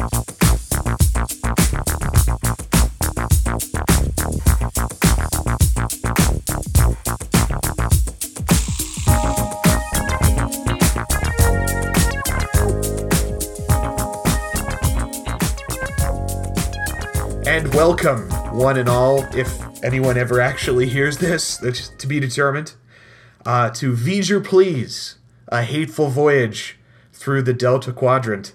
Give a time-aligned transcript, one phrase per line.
[0.00, 0.08] And
[17.74, 22.72] welcome, one and all, if anyone ever actually hears this, that's to be determined,
[23.44, 26.78] uh, to V'ger Please, a hateful voyage
[27.12, 28.54] through the Delta Quadrant.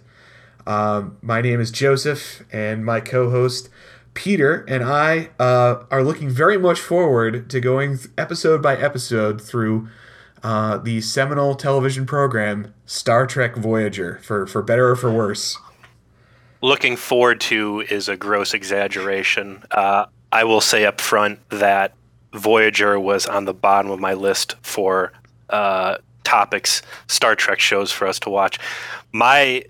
[0.68, 3.70] Um, my name is Joseph, and my co host
[4.14, 9.42] Peter and I uh, are looking very much forward to going th- episode by episode
[9.42, 9.90] through
[10.42, 15.58] uh, the seminal television program Star Trek Voyager, for, for better or for worse.
[16.62, 19.64] looking forward to is a gross exaggeration.
[19.72, 21.94] Uh, I will say up front that
[22.34, 25.14] Voyager was on the bottom of my list for
[25.50, 28.60] uh, topics, Star Trek shows for us to watch.
[29.12, 29.64] My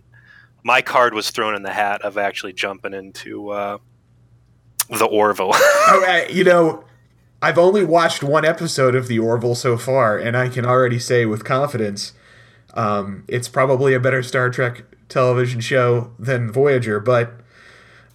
[0.65, 3.77] my card was thrown in the hat of actually jumping into uh,
[4.89, 5.51] the Orville.
[5.53, 6.83] oh, you know,
[7.39, 11.27] I've only watched one episode of the Orville so far, and I can already say
[11.27, 12.13] with confidence,
[12.73, 16.99] um, it's probably a better Star Trek television show than Voyager.
[16.99, 17.33] But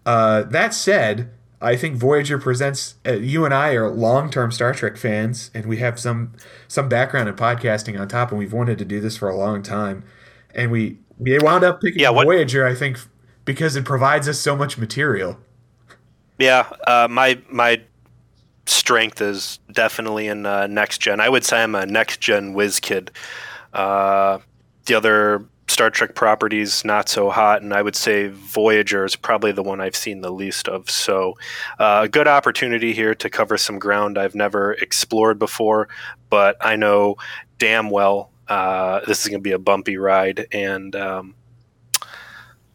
[0.05, 2.97] uh, that said, I think Voyager presents.
[3.07, 6.33] Uh, you and I are long-term Star Trek fans, and we have some
[6.67, 9.63] some background in podcasting on top, and we've wanted to do this for a long
[9.63, 10.03] time,
[10.53, 12.67] and we we wound up picking Yeah, what- Voyager.
[12.67, 12.99] I think
[13.45, 15.39] because it provides us so much material.
[16.39, 17.81] yeah, uh, my my
[18.67, 21.21] strength is definitely in uh, next gen.
[21.21, 23.11] I would say I'm a next gen whiz kid.
[23.73, 24.39] Uh,
[24.87, 29.53] the other Star Trek properties not so hot, and I would say Voyager is probably
[29.53, 30.91] the one I've seen the least of.
[30.91, 31.35] So,
[31.79, 35.89] uh, a good opportunity here to cover some ground I've never explored before,
[36.29, 37.17] but I know
[37.59, 41.35] damn well uh, this is going to be a bumpy ride, and um,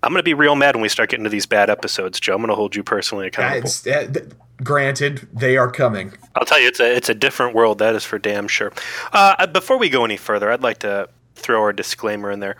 [0.01, 2.33] I'm going to be real mad when we start getting to these bad episodes, Joe.
[2.33, 3.67] I'm going to hold you personally Uh, accountable.
[3.69, 4.25] it's- uh, th-
[4.63, 6.13] granted, they are coming.
[6.35, 7.79] I'll tell you, it's a it's a different world.
[7.79, 8.71] That is for damn sure.
[9.11, 12.55] Uh, before we go any further, I'd like to throw our disclaimer in there.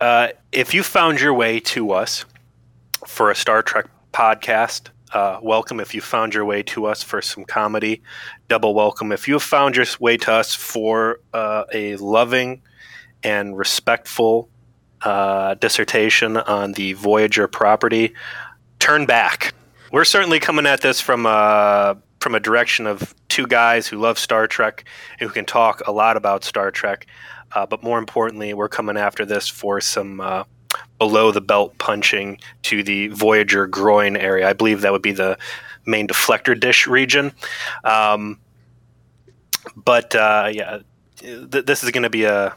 [0.00, 2.24] Uh, if you found your way to us
[3.06, 5.80] for a Star Trek podcast, uh, welcome.
[5.80, 8.02] If you found your way to us for some comedy,
[8.48, 9.12] double welcome.
[9.12, 12.62] If you have found your way to us for uh, a loving
[13.22, 14.48] and respectful
[15.02, 18.14] uh, dissertation on the Voyager property,
[18.78, 19.54] turn back.
[19.90, 24.16] We're certainly coming at this from a from a direction of two guys who love
[24.18, 24.84] Star Trek
[25.18, 27.06] and who can talk a lot about Star Trek.
[27.50, 30.44] Uh, but more importantly, we're coming after this for some uh,
[31.02, 34.48] below the belt punching to the Voyager groin area.
[34.48, 35.36] I believe that would be the
[35.84, 37.32] main deflector dish region.
[37.82, 38.38] Um,
[39.74, 40.78] but uh, yeah,
[41.16, 42.54] th- this is going to be a.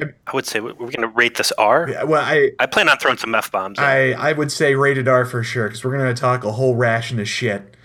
[0.00, 1.88] I would say we're going to rate this R.
[1.88, 3.78] Yeah, well, I I plan on throwing some f bombs.
[3.78, 7.20] I I would say rated R for sure because we're gonna talk a whole ration
[7.20, 7.76] of shit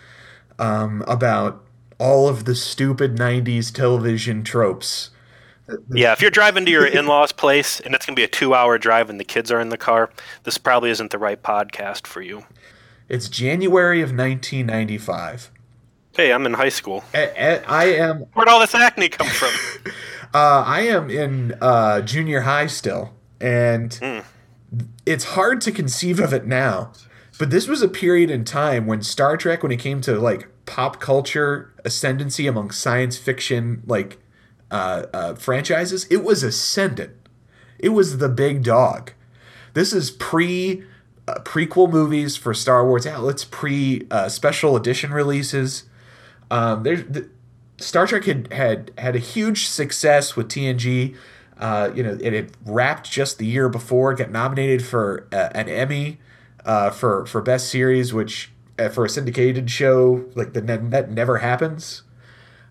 [0.58, 1.64] um, about
[2.00, 5.12] all of the stupid '90s television tropes.
[5.92, 8.78] Yeah, if you're driving to your in-laws' place and it's going to be a two-hour
[8.78, 10.10] drive and the kids are in the car,
[10.44, 12.46] this probably isn't the right podcast for you.
[13.10, 15.52] It's January of 1995.
[16.16, 17.04] Hey, I'm in high school.
[17.14, 19.92] I am Where'd all this acne come from?
[20.34, 24.20] uh, I am in uh, junior high still, and Hmm.
[25.06, 26.92] it's hard to conceive of it now.
[27.40, 30.48] But this was a period in time when Star Trek, when it came to like
[30.66, 34.18] pop culture ascendancy among science fiction like
[34.72, 37.14] uh, uh, franchises, it was ascendant.
[37.80, 39.14] It was the big dog.
[39.74, 40.84] This is pre
[41.28, 45.84] uh, prequel movies for Star Wars outlets, pre uh, special edition releases.
[46.50, 47.30] Um, there's the,
[47.78, 51.16] Star Trek had, had had a huge success with TNG.
[51.60, 55.70] Uh, you know, it had wrapped just the year before, got nominated for uh, an
[55.70, 56.20] Emmy
[56.66, 61.38] uh, for for best series, which uh, for a syndicated show like the that never
[61.38, 62.04] happens.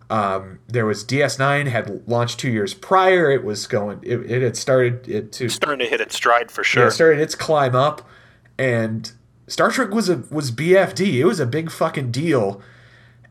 [0.08, 3.30] Um, there was DS9 had launched two years prior.
[3.30, 4.00] It was going.
[4.02, 6.86] It, it had started it to Starting to hit its stride for yeah, sure.
[6.86, 8.08] it started its climb up,
[8.56, 9.12] and
[9.48, 11.14] Star Trek was a was BFD.
[11.14, 12.62] It was a big fucking deal,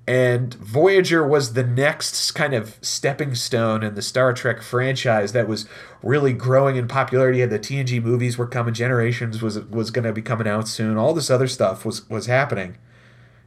[0.06, 5.48] and Voyager was the next kind of stepping stone in the Star Trek franchise that
[5.48, 5.70] was
[6.04, 7.42] really growing in popularity.
[7.42, 8.74] And the TNG movies were coming.
[8.74, 10.98] Generations was was going to be coming out soon.
[10.98, 12.78] All this other stuff was was happening,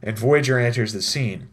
[0.01, 1.49] and Voyager enters the scene.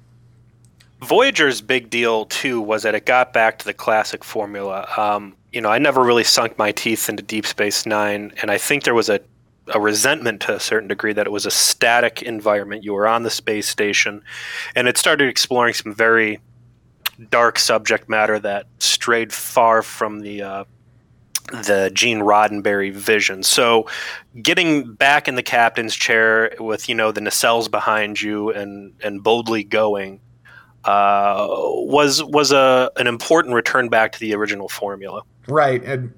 [1.02, 4.88] Voyager's big deal too was that it got back to the classic formula.
[4.96, 8.58] Um, you know, I never really sunk my teeth into Deep Space Nine, and I
[8.58, 9.20] think there was a
[9.68, 12.84] a resentment to a certain degree that it was a static environment.
[12.84, 14.22] You were on the space station,
[14.74, 16.40] and it started exploring some very
[17.30, 20.64] dark subject matter that strayed far from the uh,
[21.50, 23.42] the Gene Roddenberry vision.
[23.42, 23.88] So,
[24.40, 29.22] getting back in the captain's chair with you know the nacelles behind you and and
[29.22, 30.20] boldly going
[30.86, 35.22] uh, was was a an important return back to the original formula.
[35.48, 36.14] Right, and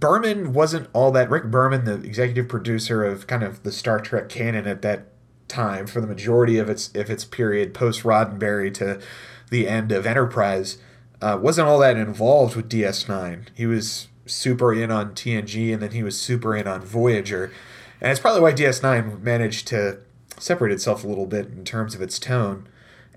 [0.00, 1.30] Berman wasn't all that.
[1.30, 5.06] Rick Berman, the executive producer of kind of the Star Trek canon at that
[5.46, 9.00] time, for the majority of its of its period post Roddenberry to
[9.50, 10.78] the end of Enterprise,
[11.22, 13.46] uh, wasn't all that involved with DS9.
[13.54, 17.52] He was super in on TNG, and then he was super in on Voyager,
[18.00, 19.98] and it's probably why DS9 managed to
[20.36, 22.66] separate itself a little bit in terms of its tone.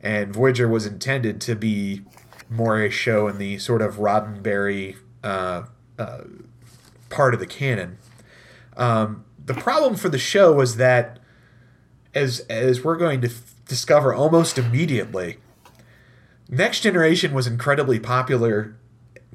[0.02, 2.02] And Voyager was intended to be
[2.50, 5.64] more a show in the sort of Roddenberry uh,
[5.98, 6.22] uh,
[7.10, 7.98] part of the canon.
[8.76, 11.20] Um, the problem for the show was that,
[12.14, 15.38] as as we're going to f- discover almost immediately,
[16.50, 18.78] Next Generation was incredibly popular,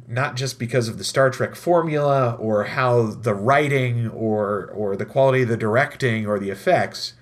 [0.06, 5.06] not just because of the Star Trek formula or how the writing or or the
[5.06, 7.14] quality of the directing or the effects.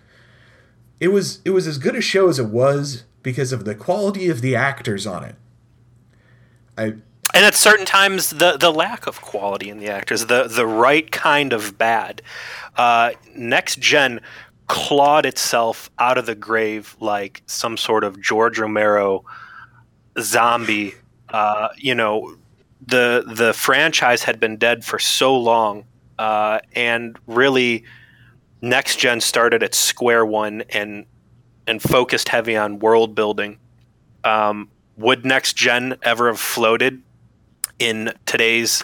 [1.00, 4.28] It was it was as good a show as it was because of the quality
[4.28, 5.36] of the actors on it.
[6.76, 6.94] I
[7.32, 11.10] and at certain times the the lack of quality in the actors, the the right
[11.10, 12.22] kind of bad.
[12.76, 14.20] Uh, Next Gen
[14.66, 19.24] clawed itself out of the grave like some sort of George Romero
[20.18, 20.94] zombie.
[21.28, 22.36] Uh, you know,
[22.84, 25.84] the the franchise had been dead for so long,
[26.18, 27.84] uh, and really,
[28.60, 31.06] Next Gen started at square one and
[31.70, 33.58] and focused heavy on world building.
[34.24, 37.00] Um, would Next Gen ever have floated
[37.78, 38.82] in today's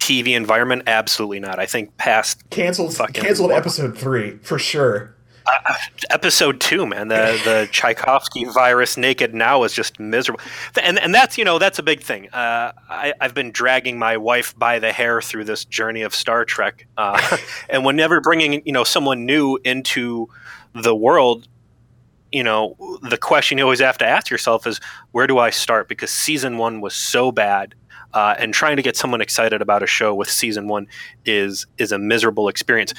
[0.00, 0.82] TV environment?
[0.88, 1.58] Absolutely not.
[1.58, 5.14] I think past canceled canceled episode three for sure.
[5.46, 5.74] Uh,
[6.10, 10.42] episode two, man, the the Tchaikovsky virus, naked now is just miserable,
[10.82, 12.30] and and that's you know that's a big thing.
[12.30, 16.46] Uh, I, I've been dragging my wife by the hair through this journey of Star
[16.46, 17.36] Trek, uh,
[17.68, 20.28] and whenever bringing you know someone new into
[20.74, 21.46] the world,
[22.34, 24.80] you know the question you always have to ask yourself is
[25.12, 25.88] where do I start?
[25.88, 27.74] Because season one was so bad.
[28.12, 30.86] Uh, and trying to get someone excited about a show with season one
[31.24, 32.94] is is a miserable experience.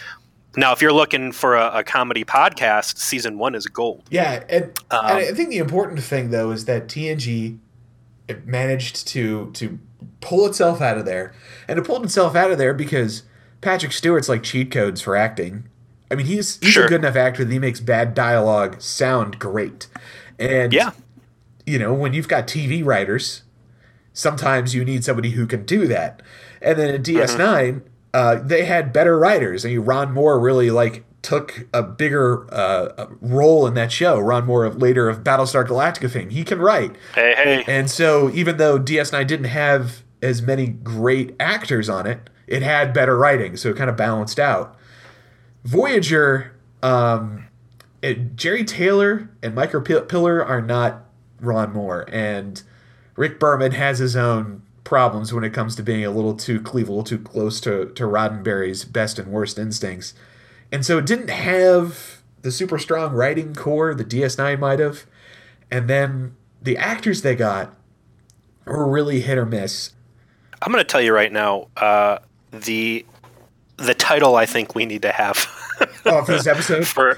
[0.58, 4.04] Now, if you're looking for a, a comedy podcast, season one is gold.
[4.10, 7.60] Yeah, and, um, and, I think the important thing though is that TNG
[8.46, 9.80] managed to to
[10.22, 11.34] pull itself out of there,
[11.68, 13.24] and it pulled itself out of there because
[13.62, 15.70] Patrick Stewart's like cheat codes for acting.
[16.12, 16.86] I mean, he's he's sure.
[16.86, 19.88] a good enough actor that he makes bad dialogue sound great,
[20.38, 20.92] and yeah,
[21.66, 23.44] you know when you've got TV writers,
[24.14, 26.22] sometimes you need somebody who can do that.
[26.62, 29.66] And then in DS9, mm-hmm uh, they had better writers.
[29.66, 34.18] I mean, Ron Moore really like took a bigger uh, role in that show.
[34.20, 36.96] Ron Moore, later of Battlestar Galactica fame, he can write.
[37.14, 37.64] Hey, hey.
[37.68, 42.94] And so, even though DS9 didn't have as many great actors on it, it had
[42.94, 44.78] better writing, so it kind of balanced out.
[45.66, 47.48] Voyager, um,
[48.02, 51.06] Jeri Taylor and Michael Piller are not
[51.42, 52.62] Ron Moore, and
[53.16, 56.88] Rick Berman has his own problems when it comes to being a little too cleave,
[56.88, 60.14] a little too close to, to Roddenberry's best and worst instincts.
[60.72, 65.06] And so it didn't have the super strong writing core the DS9 might have.
[65.72, 67.76] And then the actors they got
[68.66, 69.94] were really hit or miss.
[70.62, 72.20] I'm going to tell you right now, uh,
[72.52, 73.06] the
[73.78, 75.36] the title I think we need to have
[76.06, 77.18] oh, for this episode for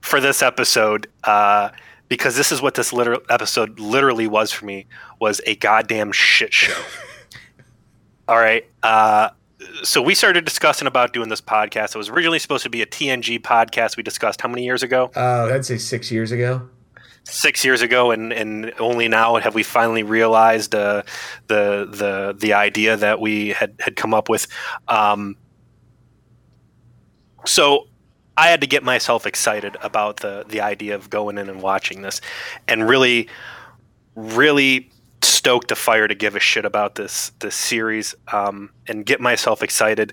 [0.00, 1.70] for this episode uh,
[2.08, 4.86] because this is what this literal episode literally was for me
[5.20, 6.78] was a goddamn shit show.
[8.28, 8.66] All right.
[8.82, 9.30] Uh,
[9.82, 11.94] so we started discussing about doing this podcast.
[11.94, 13.96] It was originally supposed to be a TNG podcast.
[13.96, 15.10] We discussed how many years ago?
[15.16, 16.68] Uh, I'd say six years ago.
[17.26, 21.04] Six years ago, and, and only now have we finally realized uh,
[21.46, 24.46] the the the idea that we had had come up with.
[24.88, 25.36] Um,
[27.46, 27.88] so
[28.36, 32.02] I had to get myself excited about the the idea of going in and watching
[32.02, 32.20] this,
[32.66, 33.28] and really,
[34.14, 34.90] really
[35.22, 39.62] stoked to fire to give a shit about this this series um, and get myself
[39.62, 40.12] excited.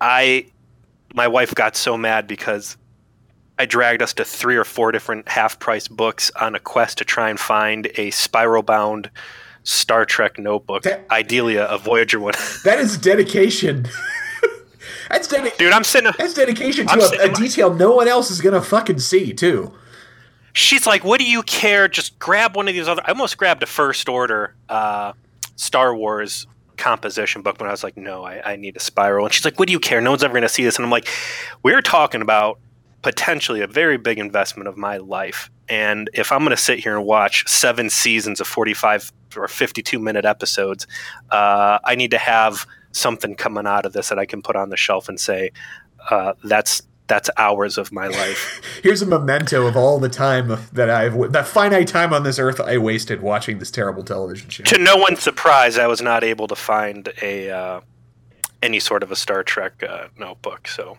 [0.00, 0.46] I
[1.14, 2.76] my wife got so mad because
[3.58, 7.04] I dragged us to three or four different half price books on a quest to
[7.04, 9.10] try and find a spiral bound
[9.64, 12.34] Star Trek notebook, that, ideally a, Voyager one.
[12.64, 13.86] that is dedication.
[15.10, 15.72] That's dedication, dude.
[15.72, 16.12] I'm sitting.
[16.16, 19.74] That's dedication to a, a detail no one else is gonna fucking see too
[20.52, 21.88] she's like, "What do you care?
[21.88, 25.12] Just grab one of these other." I almost grabbed a First Order uh,
[25.56, 29.34] Star Wars composition book when I was like, "No, I, I need a spiral." And
[29.34, 30.00] she's like, "What do you care?
[30.00, 31.08] No one's ever going to see this." And I'm like,
[31.62, 32.58] "We're talking about
[33.02, 36.94] potentially a very big investment of my life, And if I'm going to sit here
[36.94, 40.86] and watch seven seasons of 45 or 52 minute episodes,
[41.30, 44.70] uh, I need to have something coming out of this that I can put on
[44.70, 45.52] the shelf and say,
[46.10, 48.60] uh, that's that's hours of my life.
[48.82, 52.60] Here's a memento of all the time that I've that finite time on this earth
[52.60, 54.62] I wasted watching this terrible television show.
[54.64, 57.80] To no one's surprise, I was not able to find a uh,
[58.62, 60.68] any sort of a Star Trek uh, notebook.
[60.68, 60.96] So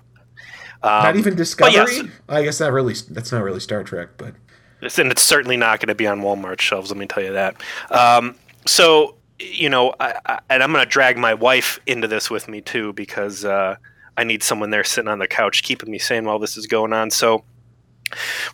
[0.83, 1.73] um, not even Discovery.
[1.73, 4.35] Yes, I guess that really that's not really Star Trek, but
[4.81, 6.91] and it's certainly not going to be on Walmart shelves.
[6.91, 7.55] Let me tell you that.
[7.89, 12.29] Um, so you know, I, I, and I'm going to drag my wife into this
[12.29, 13.75] with me too because uh,
[14.17, 16.93] I need someone there sitting on the couch keeping me sane while this is going
[16.93, 17.11] on.
[17.11, 17.43] So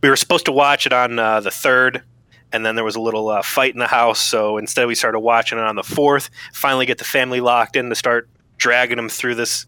[0.01, 2.03] we were supposed to watch it on uh, the third,
[2.51, 4.19] and then there was a little uh, fight in the house.
[4.19, 6.29] So instead, we started watching it on the fourth.
[6.53, 9.65] Finally, get the family locked in to start dragging them through this.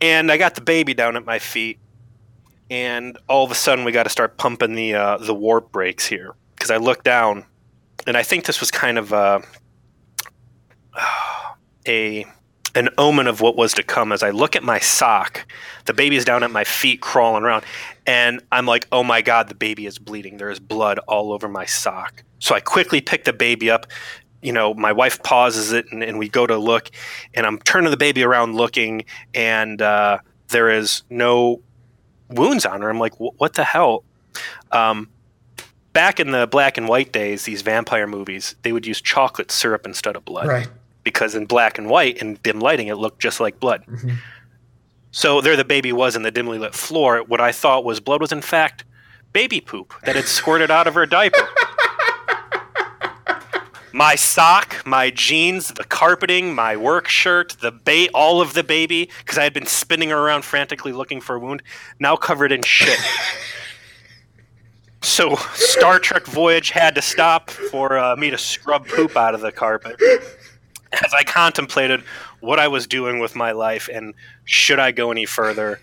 [0.00, 1.78] And I got the baby down at my feet,
[2.70, 6.06] and all of a sudden, we got to start pumping the uh, the warp brakes
[6.06, 7.46] here because I looked down,
[8.06, 9.40] and I think this was kind of uh,
[11.86, 12.26] a
[12.74, 15.46] an omen of what was to come as I look at my sock.
[15.86, 17.64] The baby is down at my feet crawling around.
[18.06, 20.36] And I'm like, oh my God, the baby is bleeding.
[20.36, 22.22] There is blood all over my sock.
[22.38, 23.86] So I quickly pick the baby up.
[24.42, 26.90] You know, my wife pauses it and, and we go to look.
[27.32, 31.62] And I'm turning the baby around looking, and uh, there is no
[32.28, 32.90] wounds on her.
[32.90, 34.04] I'm like, what the hell?
[34.70, 35.08] Um,
[35.96, 39.86] back in the black and white days, these vampire movies, they would use chocolate syrup
[39.86, 40.46] instead of blood.
[40.46, 40.68] Right
[41.06, 43.86] because in black and white and dim lighting, it looked just like blood.
[43.86, 44.16] Mm-hmm.
[45.12, 47.22] So there the baby was in the dimly lit floor.
[47.22, 48.84] What I thought was blood was in fact
[49.32, 51.48] baby poop that had squirted out of her diaper.
[53.92, 59.08] my sock, my jeans, the carpeting, my work shirt, the ba- all of the baby,
[59.20, 61.62] because I had been spinning around frantically looking for a wound,
[62.00, 62.98] now covered in shit.
[65.06, 69.40] so Star Trek Voyage had to stop for uh, me to scrub poop out of
[69.40, 69.96] the carpet
[71.04, 72.02] as I contemplated
[72.40, 75.80] what I was doing with my life and should I go any further.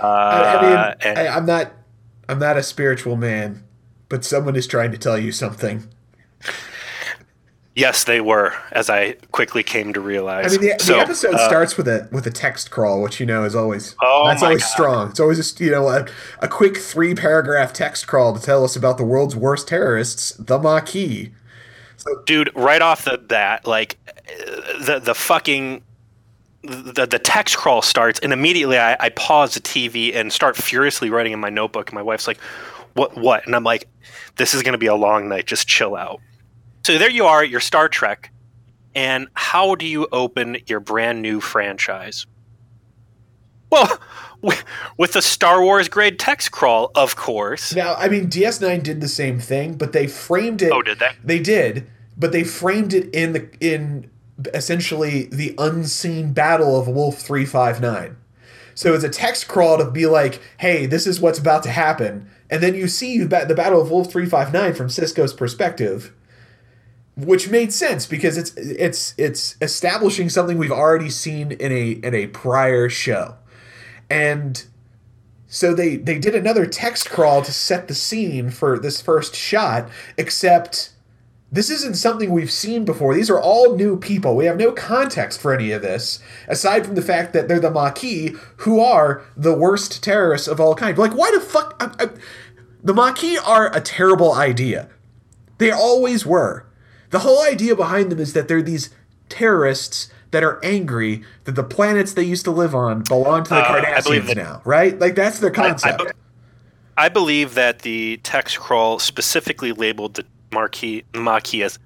[0.00, 1.72] Uh, I mean, and, I, I'm not,
[2.28, 3.64] I'm not a spiritual man,
[4.08, 5.88] but someone is trying to tell you something.
[7.76, 10.56] Yes, they were, as I quickly came to realize.
[10.56, 13.20] I mean, the, so, the episode uh, starts with a with a text crawl, which
[13.20, 14.70] you know is always oh that's always God.
[14.70, 15.10] strong.
[15.10, 16.06] It's always just you know a,
[16.40, 20.58] a quick three paragraph text crawl to tell us about the world's worst terrorists, the
[20.58, 21.32] Maquis.
[21.98, 23.98] So, dude, right off the bat, like
[24.80, 25.82] the the fucking
[26.62, 31.10] the, the text crawl starts and immediately I, I pause the TV and start furiously
[31.10, 31.90] writing in my notebook.
[31.90, 32.40] And my wife's like,
[32.94, 33.18] "What?
[33.18, 33.86] What?" And I'm like,
[34.36, 35.46] "This is going to be a long night.
[35.46, 36.22] Just chill out."
[36.86, 38.30] So there you are at your Star Trek,
[38.94, 42.26] and how do you open your brand new franchise?
[43.70, 43.98] Well,
[44.96, 47.74] with the Star Wars grade text crawl, of course.
[47.74, 50.70] Now, I mean, DS9 did the same thing, but they framed it.
[50.70, 51.10] Oh, did they?
[51.24, 54.08] They did, but they framed it in the in
[54.54, 58.16] essentially the unseen battle of Wolf 359.
[58.76, 62.30] So it's a text crawl to be like, hey, this is what's about to happen.
[62.48, 66.12] And then you see the Battle of Wolf 359 from Sisko's perspective,
[67.16, 72.14] which made sense because it's it's it's establishing something we've already seen in a in
[72.14, 73.36] a prior show.
[74.10, 74.62] And
[75.46, 79.88] so they they did another text crawl to set the scene for this first shot,
[80.18, 80.92] except
[81.50, 83.14] this isn't something we've seen before.
[83.14, 84.36] These are all new people.
[84.36, 86.18] We have no context for any of this,
[86.48, 90.74] aside from the fact that they're the Maquis, who are the worst terrorists of all
[90.74, 90.98] kind.
[90.98, 91.76] Like, why the fuck?
[91.80, 92.08] I, I,
[92.82, 94.90] the Maquis are a terrible idea.
[95.58, 96.65] They always were.
[97.16, 98.90] The whole idea behind them is that they're these
[99.30, 103.56] terrorists that are angry that the planets they used to live on belong to the
[103.56, 104.98] uh, Cardassians that, now, right?
[104.98, 106.02] Like, that's their concept.
[106.98, 111.78] I, I believe that the text crawl specifically labeled the Marquis Maquis as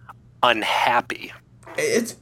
[0.43, 1.33] unhappy.
[1.79, 2.17] It's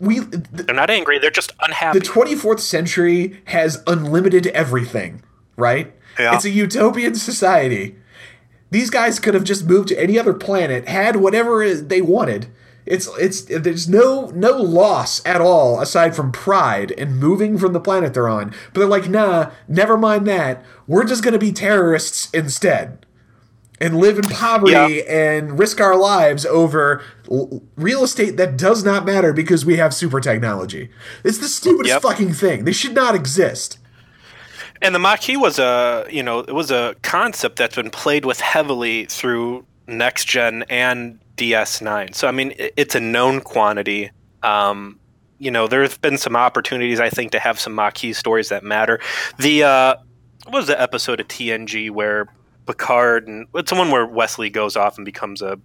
[0.00, 0.18] we.
[0.18, 1.20] they're not angry.
[1.20, 2.00] They're just unhappy.
[2.00, 5.22] The 24th century has unlimited everything,
[5.56, 5.94] right?
[6.18, 6.34] Yeah.
[6.34, 7.94] It's a utopian society.
[8.70, 12.48] These guys could have just moved to any other planet, had whatever they wanted.
[12.84, 17.80] It's it's there's no no loss at all aside from pride and moving from the
[17.80, 18.54] planet they're on.
[18.72, 20.64] But they're like, nah, never mind that.
[20.86, 23.04] We're just gonna be terrorists instead
[23.80, 25.12] and live in poverty yeah.
[25.12, 29.94] and risk our lives over l- real estate that does not matter because we have
[29.94, 30.90] super technology.
[31.24, 32.02] It's the stupidest yep.
[32.02, 32.64] fucking thing.
[32.64, 33.78] They should not exist.
[34.80, 38.40] And the Maquis was a, you know, it was a concept that's been played with
[38.40, 42.14] heavily through next gen and DS9.
[42.14, 44.10] So I mean, it's a known quantity.
[44.42, 44.98] Um,
[45.38, 48.64] you know, there have been some opportunities, I think, to have some Maquis stories that
[48.64, 49.00] matter.
[49.38, 49.96] The uh,
[50.44, 52.28] what was the episode of TNG where
[52.66, 55.58] Picard, and it's the one where Wesley goes off and becomes a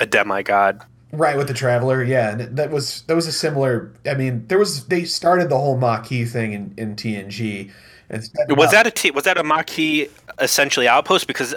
[0.00, 0.82] a demigod.
[1.10, 3.92] Right with the Traveler, yeah, that was that was a similar.
[4.04, 7.70] I mean, there was they started the whole Maquis thing in, in TNG.
[8.10, 10.08] Was that a T, was that a Maquis
[10.40, 11.54] essentially outpost because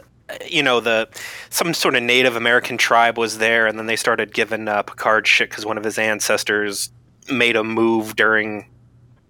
[0.50, 1.08] you know the
[1.50, 5.28] some sort of Native American tribe was there, and then they started giving uh, Picard
[5.28, 6.92] shit because one of his ancestors
[7.30, 8.68] made a move during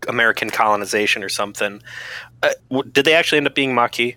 [0.07, 1.81] American colonization or something.
[2.41, 2.49] Uh,
[2.91, 4.15] did they actually end up being Maquis?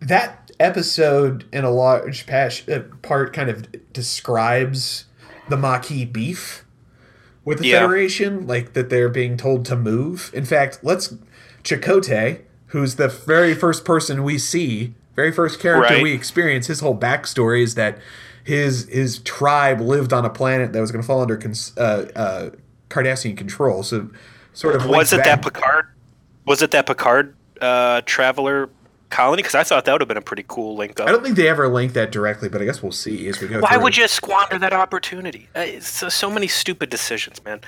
[0.00, 5.04] That episode, in a large uh, part, kind of describes
[5.48, 6.64] the Maquis beef
[7.44, 7.80] with the yeah.
[7.80, 10.30] Federation, like that they're being told to move.
[10.34, 11.14] In fact, let's
[11.68, 16.02] Chakotay, who's the very first person we see, very first character right.
[16.02, 17.98] we experience, his whole backstory is that
[18.44, 21.38] his his tribe lived on a planet that was going to fall under
[21.76, 22.50] uh, uh,
[22.88, 23.82] Cardassian control.
[23.82, 24.08] So,
[24.54, 25.26] sort of was it back.
[25.26, 25.86] that Picard?
[26.46, 28.70] Was it that Picard uh, traveler
[29.10, 29.42] colony?
[29.42, 31.08] Because I thought that would have been a pretty cool link up.
[31.08, 33.48] I don't think they ever linked that directly, but I guess we'll see as we
[33.48, 33.60] go.
[33.60, 33.82] Why through.
[33.82, 35.48] would you squander that opportunity?
[35.54, 37.60] Uh, so, so, many stupid decisions, man.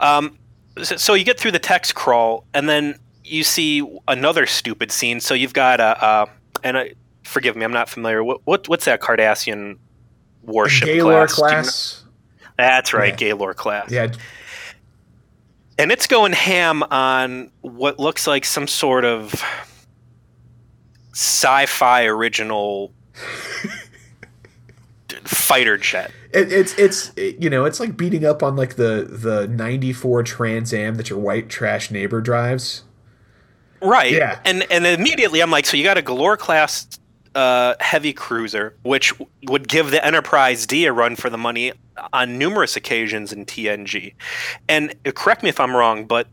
[0.00, 0.36] Um,
[0.82, 2.98] so, so, you get through the text crawl, and then
[3.28, 5.20] you see another stupid scene.
[5.20, 6.26] So you've got a, uh,
[6.62, 8.24] and a, forgive me, I'm not familiar.
[8.24, 9.78] What, what what's that Cardassian
[10.42, 11.34] warship Galor class?
[11.34, 12.00] class.
[12.00, 12.48] You know?
[12.56, 13.28] That's right, yeah.
[13.28, 13.90] Galor class.
[13.90, 14.12] Yeah.
[15.78, 19.32] And it's going ham on what looks like some sort of
[21.12, 22.92] sci-fi original
[25.24, 26.10] fighter jet.
[26.32, 30.74] It, it's it's you know it's like beating up on like the the '94 Trans
[30.74, 32.82] Am that your white trash neighbor drives.
[33.80, 34.12] Right.
[34.12, 34.40] Yeah.
[34.44, 36.86] And and immediately I'm like, so you got a Galor class
[37.34, 39.12] uh, heavy cruiser, which
[39.44, 41.72] would give the Enterprise D a run for the money
[42.12, 44.14] on numerous occasions in TNG.
[44.68, 46.26] And correct me if I'm wrong, but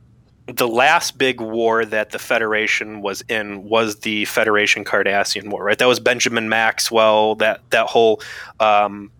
[0.48, 5.78] the last big war that the Federation was in was the Federation Cardassian War, right?
[5.78, 8.22] That was Benjamin Maxwell, that that whole
[8.60, 9.12] um,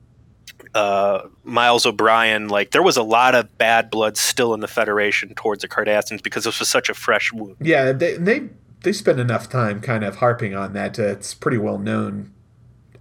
[0.76, 2.50] uh, Miles O'Brien.
[2.50, 6.22] Like there was a lot of bad blood still in the Federation towards the Cardassians
[6.22, 7.56] because this was such a fresh wound.
[7.62, 8.50] Yeah, they they
[8.84, 11.00] they spend enough time kind of harping on that.
[11.00, 12.34] Uh, it's pretty well known,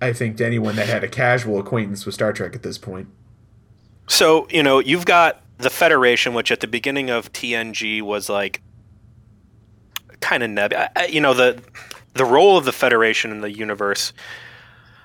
[0.01, 3.09] I think, to anyone that had a casual acquaintance with Star Trek at this point.
[4.07, 8.63] So you know you've got the Federation, which at the beginning of TNG was like
[10.21, 10.89] kind of nebulous.
[11.09, 11.61] You know the
[12.15, 14.13] the role of the Federation in the universe.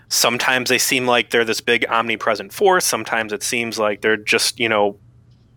[0.09, 2.85] Sometimes they seem like they're this big omnipresent force.
[2.85, 4.97] Sometimes it seems like they're just you know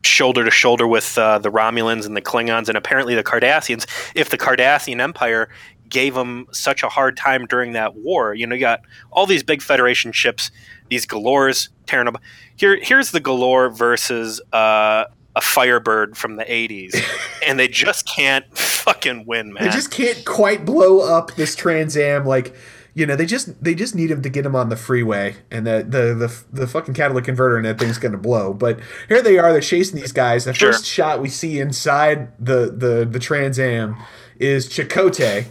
[0.05, 3.87] shoulder to shoulder with uh, the Romulans and the Klingons, and apparently the Cardassians.
[4.15, 5.49] If the Cardassian Empire
[5.89, 9.43] gave them such a hard time during that war, you know, you got all these
[9.43, 10.51] big Federation ships,
[10.89, 12.21] these Galors tearing up
[12.57, 16.95] here here's the Galor versus uh, a Firebird from the 80s,
[17.47, 19.65] and they just can't fucking win, man.
[19.65, 22.55] They just can't quite blow up this Trans Am like
[22.95, 25.67] you know they just they just need him to get him on the freeway and
[25.67, 28.79] the the the, the fucking catalytic converter and that thing's gonna blow but
[29.09, 30.73] here they are they're chasing these guys the sure.
[30.73, 33.97] first shot we see inside the the the trans am
[34.39, 35.47] is Chakotay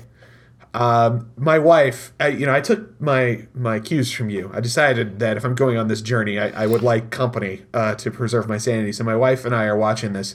[0.73, 4.49] um, my wife, I, you know, I took my my cues from you.
[4.53, 7.95] I decided that if I'm going on this journey, I, I would like company uh,
[7.95, 8.93] to preserve my sanity.
[8.93, 10.33] So my wife and I are watching this,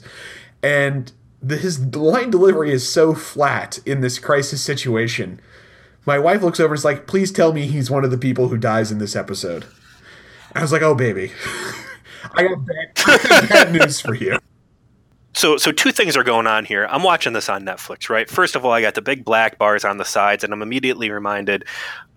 [0.61, 5.41] and the, his line delivery is so flat in this crisis situation.
[6.07, 8.47] My wife looks over and is like, "Please tell me he's one of the people
[8.47, 9.65] who dies in this episode."
[10.55, 11.33] I was like, "Oh baby,
[12.33, 14.39] I got bad, bad news for you."
[15.33, 16.87] so so two things are going on here.
[16.89, 18.29] I'm watching this on Netflix, right?
[18.29, 21.11] First of all, I got the big black bars on the sides, and I'm immediately
[21.11, 21.65] reminded,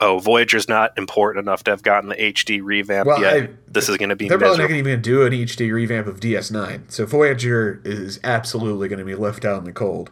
[0.00, 3.34] oh, Voyager's not important enough to have gotten the HD revamp well, yet.
[3.34, 4.28] I, this is going to be.
[4.28, 4.56] They're miserable.
[4.56, 8.86] probably not going to even do an HD revamp of DS9, so Voyager is absolutely
[8.86, 10.10] going to be left out in the cold.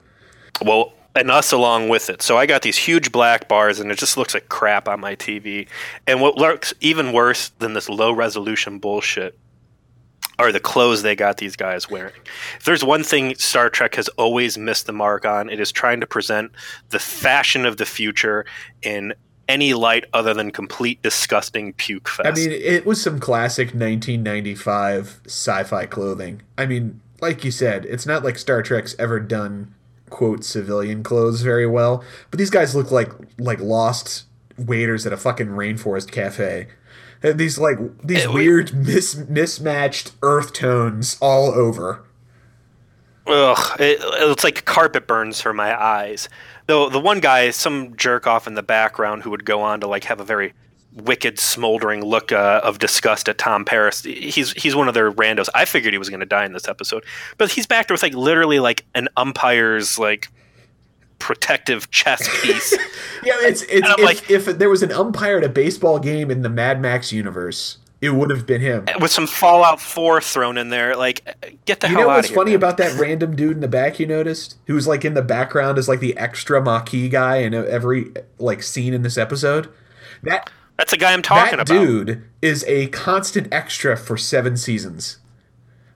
[0.60, 2.22] Well, and us along with it.
[2.22, 5.16] So I got these huge black bars, and it just looks like crap on my
[5.16, 5.68] TV.
[6.06, 9.38] And what looks even worse than this low resolution bullshit
[10.38, 12.14] are the clothes they got these guys wearing.
[12.58, 16.00] If there's one thing Star Trek has always missed the mark on, it is trying
[16.00, 16.52] to present
[16.90, 18.46] the fashion of the future
[18.82, 19.14] in
[19.48, 22.28] any light other than complete disgusting puke fest.
[22.28, 26.42] I mean, it was some classic 1995 sci-fi clothing.
[26.56, 29.74] I mean, like you said, it's not like Star Trek's ever done
[30.10, 34.24] quote civilian clothes very well, but these guys look like like lost
[34.56, 36.66] waiters at a fucking rainforest cafe
[37.22, 42.04] and these like these it, weird mis- mismatched earth tones all over.
[43.26, 46.28] Ugh, it, it's like carpet burns for my eyes.
[46.66, 49.86] Though the one guy, some jerk off in the background, who would go on to
[49.86, 50.54] like have a very
[51.04, 54.02] wicked, smoldering look uh, of disgust at Tom Paris.
[54.02, 55.48] He's he's one of their randos.
[55.54, 57.04] I figured he was going to die in this episode,
[57.36, 60.28] but he's back there with like literally like an umpire's like
[61.18, 62.76] protective chess piece.
[63.24, 66.42] Yeah, it's it's if, like- if there was an umpire at a baseball game in
[66.42, 68.86] the Mad Max universe, it would have been him.
[69.00, 70.94] with some Fallout 4 thrown in there.
[70.94, 71.24] Like,
[71.64, 72.36] get the You hell know out what's of here.
[72.36, 72.56] funny man.
[72.58, 74.56] about that random dude in the back you noticed?
[74.68, 78.94] Who's like in the background as like the extra Maquis guy in every like scene
[78.94, 79.68] in this episode?
[80.22, 81.80] That That's the guy I'm talking that about.
[81.84, 85.18] dude is a constant extra for seven seasons.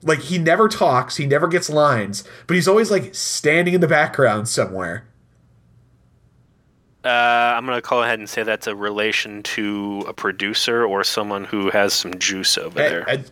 [0.03, 3.87] Like he never talks, he never gets lines, but he's always like standing in the
[3.87, 5.07] background somewhere.
[7.05, 11.03] Uh, I'm going to call ahead and say that's a relation to a producer or
[11.03, 13.09] someone who has some juice over I- there.
[13.09, 13.23] I-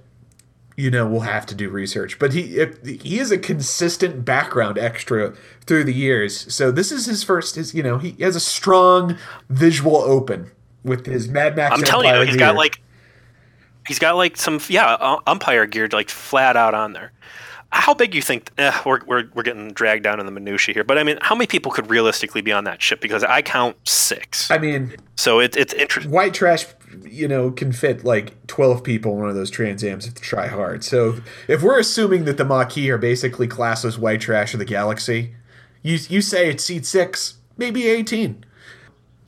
[0.77, 4.77] you know, we'll have to do research, but he if, he is a consistent background
[4.79, 5.33] extra
[5.67, 6.51] through the years.
[6.53, 7.55] So this is his first.
[7.55, 9.17] His you know he has a strong
[9.49, 10.49] visual open
[10.83, 11.75] with his Mad Max.
[11.75, 12.47] I'm telling you, Empire he's gear.
[12.47, 12.81] got like
[13.87, 17.11] he's got like some yeah uh, umpire gear like flat out on there.
[17.73, 18.51] How big you think?
[18.57, 21.35] Eh, we're, we're we're getting dragged down in the minutia here, but I mean, how
[21.35, 22.99] many people could realistically be on that ship?
[22.99, 26.11] Because I count six, I mean, so it's it's interesting.
[26.11, 26.65] white trash,
[27.03, 30.47] you know, can fit like twelve people in one of those Transams if they try
[30.47, 30.83] hard.
[30.83, 35.33] So if we're assuming that the Maquis are basically classless white trash of the galaxy,
[35.81, 38.43] you you say it's seat six, maybe eighteen.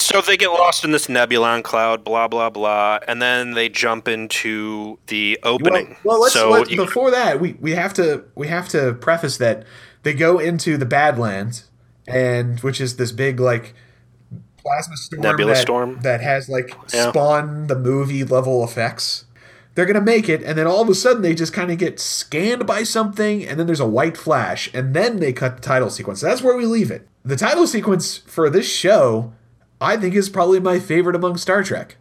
[0.03, 4.07] So they get lost in this nebulon cloud, blah blah blah, and then they jump
[4.07, 5.95] into the opening.
[6.03, 8.93] Well, well let's, so let- you- before that, we, we have to we have to
[8.93, 9.63] preface that
[10.03, 11.69] they go into the Badlands,
[12.07, 13.73] and which is this big like
[14.57, 15.99] plasma storm Nebula that, storm?
[16.01, 17.09] that has like Yeah.
[17.09, 19.25] spawn the movie level effects.
[19.75, 21.99] They're gonna make it, and then all of a sudden they just kind of get
[21.99, 25.89] scanned by something, and then there's a white flash, and then they cut the title
[25.89, 26.19] sequence.
[26.21, 27.07] That's where we leave it.
[27.23, 29.33] The title sequence for this show,
[29.83, 31.97] I think, is probably my favorite among Star Trek.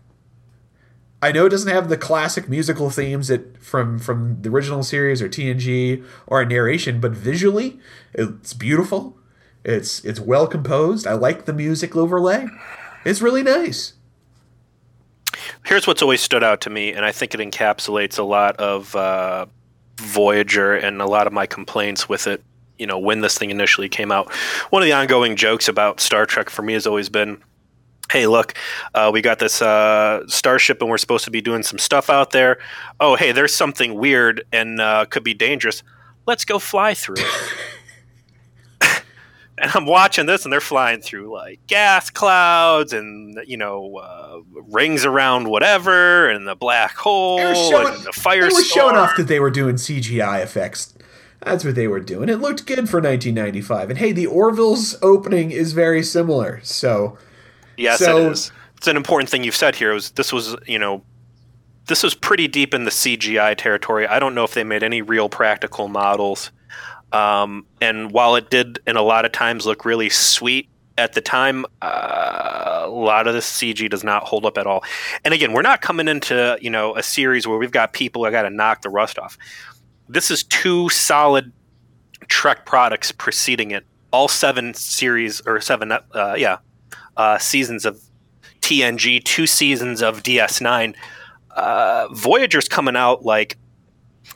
[1.20, 5.20] I know it doesn't have the classic musical themes that from from the original series
[5.22, 7.78] or TNG or a narration, but visually,
[8.14, 9.16] it's beautiful.
[9.64, 11.06] It's it's well composed.
[11.06, 12.46] I like the music overlay.
[13.04, 13.94] It's really nice.
[15.64, 18.94] here's what's always stood out to me, and I think it encapsulates a lot of
[18.96, 19.46] uh,
[19.98, 22.42] Voyager and a lot of my complaints with it.
[22.78, 24.32] You know, when this thing initially came out,
[24.70, 27.42] one of the ongoing jokes about Star Trek for me has always been,
[28.12, 28.54] "Hey, look,
[28.94, 32.30] uh, we got this uh, starship, and we're supposed to be doing some stuff out
[32.30, 32.58] there.
[33.00, 35.82] Oh, hey, there's something weird and uh, could be dangerous.
[36.26, 37.54] Let's go fly through it."
[39.58, 44.40] and I'm watching this, and they're flying through like gas clouds and you know uh,
[44.68, 48.42] rings around whatever, and the black hole showing, and the fire.
[48.42, 50.94] they were showing off that they were doing CGI effects.
[51.44, 52.28] That's what they were doing.
[52.28, 53.90] It looked good for 1995.
[53.90, 56.60] And hey, the Orville's opening is very similar.
[56.62, 57.18] So
[57.76, 58.52] Yes, So- it is.
[58.76, 59.92] It's an important thing you've said here.
[59.92, 61.04] It was this was you know.
[61.86, 64.06] This was pretty deep in the CGI territory.
[64.06, 66.50] I don't know if they made any real practical models.
[67.12, 71.20] Um, and while it did, in a lot of times, look really sweet at the
[71.20, 74.84] time, uh, a lot of the CG does not hold up at all.
[75.24, 78.30] And again, we're not coming into you know a series where we've got people I
[78.30, 79.36] got to knock the rust off.
[80.08, 81.52] This is two solid
[82.28, 83.84] Trek products preceding it.
[84.12, 86.58] All seven series or seven, uh, yeah,
[87.16, 88.00] uh, seasons of
[88.60, 90.94] TNG, two seasons of DS9.
[91.50, 93.58] Uh, Voyager's coming out like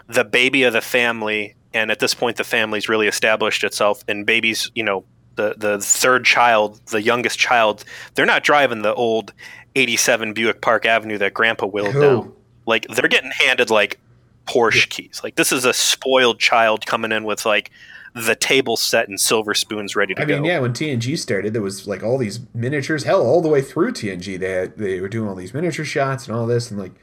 [0.08, 4.04] the baby of the family, and at this point, the family's really established itself.
[4.08, 5.04] And babies, you know,
[5.36, 7.84] the the third child, the youngest child,
[8.14, 9.32] they're not driving the old
[9.74, 12.00] '87 Buick Park Avenue that Grandpa Who?
[12.00, 12.32] down.
[12.66, 14.00] Like they're getting handed like
[14.46, 15.20] Porsche keys.
[15.22, 17.70] Like this is a spoiled child coming in with like
[18.16, 20.48] the table set and silver spoons ready to I mean, go.
[20.48, 23.04] yeah, when TNG started, there was like all these miniatures.
[23.04, 26.26] Hell, all the way through TNG, they had, they were doing all these miniature shots
[26.26, 26.94] and all this, and like,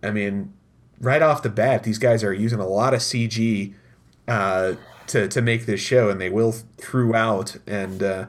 [0.00, 0.52] I mean,
[1.00, 3.74] right off the bat, these guys are using a lot of CG
[4.28, 4.74] uh,
[5.08, 7.56] to to make this show, and they will throughout.
[7.66, 8.26] And uh,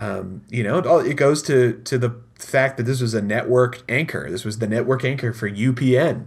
[0.00, 3.20] um, you know, it, all, it goes to to the fact that this was a
[3.20, 4.30] network anchor.
[4.30, 6.24] This was the network anchor for UPN.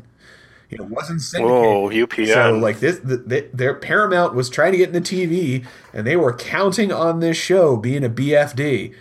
[0.72, 1.52] It wasn't syndicated.
[1.62, 2.34] Whoa, UPN.
[2.34, 6.16] So like this, the, the, their Paramount was trying to get into TV, and they
[6.16, 8.94] were counting on this show being a BFD,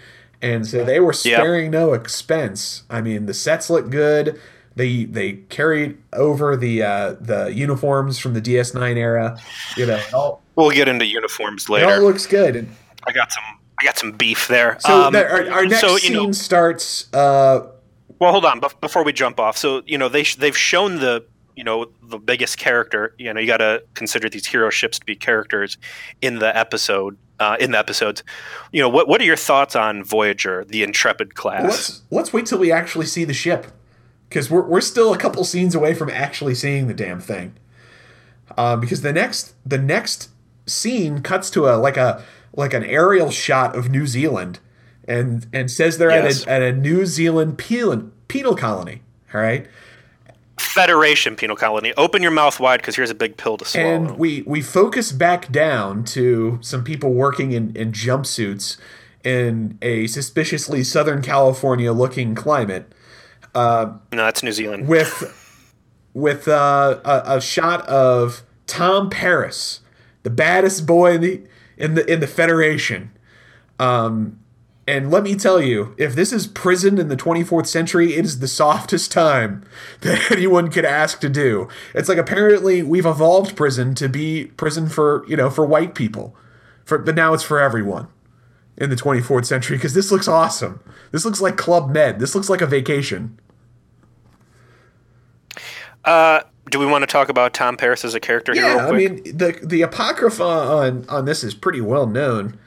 [0.43, 1.17] and so they were Yep.
[1.39, 2.83] sparing no expense.
[2.91, 4.41] I mean, the sets look good.
[4.77, 9.39] They they carried over the uh, the uniforms from the DS9 era.
[9.77, 11.89] You know, all, We'll get into uniforms later.
[11.89, 12.57] it all looks good.
[12.57, 12.75] And
[13.07, 13.43] I got some.
[13.81, 14.77] I got some beef there.
[14.81, 17.13] so Um, the- our, our next so, scene know- starts.
[17.15, 17.61] Uh,
[18.19, 18.61] Well, hold on.
[18.61, 21.25] Bef- before we jump off, so you know they sh- they've shown the
[21.61, 23.15] you know the biggest character.
[23.19, 25.77] You know you got to consider these hero ships to be characters
[26.23, 27.19] in the episode.
[27.39, 28.23] Uh, in the episodes,
[28.73, 31.65] you know what what are your thoughts on Voyager, the Intrepid class?
[31.65, 33.67] let's let's wait till we actually see the ship,
[34.29, 37.55] because we're we're still a couple scenes away from actually seeing the damn thing.
[38.59, 40.29] Uh, because the next the next
[40.67, 42.23] scene cuts to a like a
[42.55, 44.59] like an aerial shot of New Zealand,
[45.09, 46.43] and and says they're Yes.
[46.43, 49.01] at a, at a New Zealand penal penal colony.
[49.33, 49.67] All right,
[50.81, 51.93] Federation penal colony.
[51.99, 53.87] Open your mouth wide because here's a big pill to swallow.
[53.87, 58.79] and we we focus back down to some people working in in jumpsuits
[59.23, 62.93] in a suspiciously Southern California looking climate.
[63.55, 64.89] no, that's New Zealand.
[64.89, 65.37] with
[66.15, 69.81] with uh, a, a shot of Tom Paris,
[70.23, 71.43] the baddest boy in the
[71.77, 73.11] in the in the Federation.
[73.79, 74.39] Um,
[74.91, 78.41] and let me tell you, if this is prison in the 24th century, it is
[78.41, 79.65] the softest time
[80.01, 81.69] that anyone could ask to do.
[81.95, 86.35] It's like apparently we've evolved prison to be prison for you know for white people,
[86.85, 88.09] for but now it's for everyone
[88.77, 90.81] in the 24th century because this looks awesome.
[91.13, 92.19] This looks like Club Med.
[92.19, 93.39] This looks like a vacation.
[96.05, 98.65] Uh, do we want to talk about Tom Paris as a character here?
[98.65, 102.59] Yeah, I mean the the apocrypha on on this is pretty well known.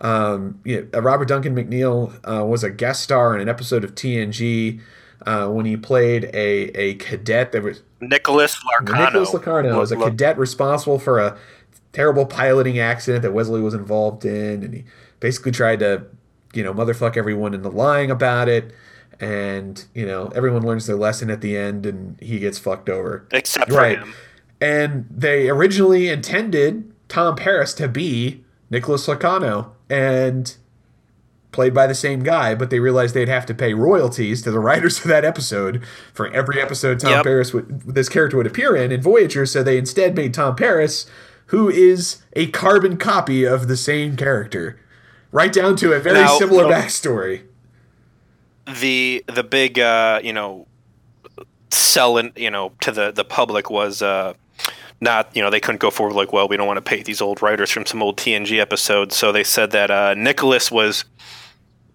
[0.00, 3.94] Um, you know, Robert Duncan McNeill uh, was a guest star in an episode of
[3.94, 4.80] TNG
[5.26, 9.04] uh, when he played a a cadet that was Nicholas Locarno.
[9.04, 11.36] Nicholas Locarno was a cadet responsible for a
[11.92, 14.84] terrible piloting accident that Wesley was involved in, and he
[15.18, 16.06] basically tried to,
[16.54, 18.72] you know, motherfuck everyone into lying about it.
[19.20, 23.26] And you know, everyone learns their lesson at the end, and he gets fucked over.
[23.32, 23.98] Except for Right.
[23.98, 24.14] him.
[24.62, 30.56] And they originally intended Tom Paris to be Nicholas Locarno and
[31.52, 34.58] played by the same guy, but they realized they'd have to pay royalties to the
[34.66, 35.82] writers of that episode
[36.14, 37.24] for every episode Tom Yep.
[37.24, 41.06] Paris would this character would appear in in Voyager, so they instead made Tom Paris,
[41.46, 44.78] who is a carbon copy of the same character.
[45.32, 47.42] Right down to a very Now- similar now- backstory.
[48.80, 50.66] the the big uh, you know
[51.70, 54.34] selling you know to the the public was uh
[55.00, 57.20] not you know they couldn't go forward like well we don't want to pay these
[57.20, 61.04] old writers from some old TNG episodes so they said that uh, Nicholas was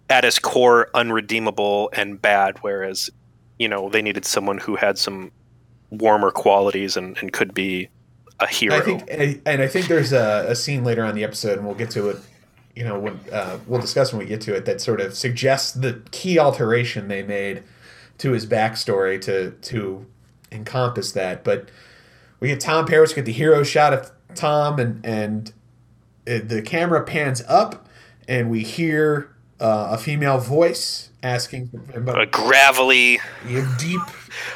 [0.08, 3.10] at his core unredeemable and bad whereas
[3.58, 5.30] you know they needed someone who had some
[5.90, 7.88] warmer qualities and, and could be
[8.40, 11.14] a hero I think, and and I think there's a, a scene later on in
[11.16, 12.18] the episode, and we'll get to it.
[12.74, 15.72] You know, when uh, we'll discuss when we get to it, that sort of suggests
[15.72, 17.62] the key alteration they made
[18.18, 20.04] to his backstory to to
[20.52, 21.44] encompass that.
[21.44, 21.70] But
[22.40, 25.52] we get Tom Paris get the hero shot of Tom, and and
[26.26, 27.88] it, the camera pans up,
[28.28, 34.00] and we hear uh, a female voice asking a about gravelly a deep,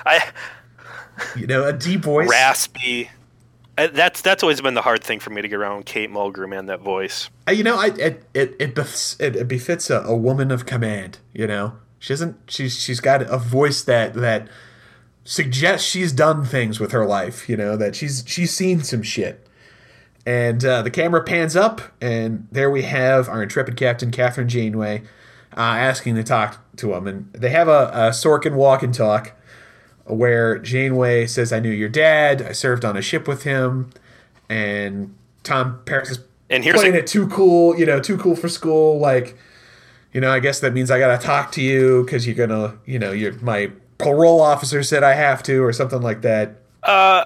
[0.04, 0.20] I
[1.36, 2.28] you know, a deep voice.
[2.28, 3.10] raspy
[3.78, 6.48] uh, that's that's always been the hard thing for me to get around Kate Mulgrew
[6.48, 10.00] man that voice Uh, You know, I it it it, befs, it, it befits a,
[10.00, 11.18] a woman of command.
[11.32, 12.36] You know, she doesn't.
[12.48, 14.48] She's she's got a voice that that
[15.30, 17.48] suggests she's done things with her life.
[17.48, 19.46] You know that she's she's seen some shit.
[20.26, 25.02] And uh, the camera pans up, and there we have our intrepid captain, Kathryn Janeway,
[25.56, 27.06] uh, asking to talk to him.
[27.06, 29.32] And they have a, a Sorkin walk and talk
[30.04, 32.42] where Janeway says, I knew your dad.
[32.42, 33.90] I served on a ship with him.
[34.48, 36.18] And Tom Paris is
[36.50, 38.98] And here's playing a- it too cool, you know, too cool for school.
[38.98, 39.38] Like,
[40.12, 42.50] you know, I guess that means I got to talk to you because you're going
[42.50, 46.56] to, you know, you're, my parole officer said I have to or something like that.
[46.82, 47.24] Uh,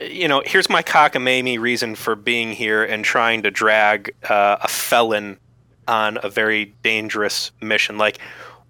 [0.00, 4.68] you know, here's my cockamamie reason for being here and trying to drag uh, a
[4.68, 5.38] felon
[5.86, 7.98] on a very dangerous mission.
[7.98, 8.18] Like,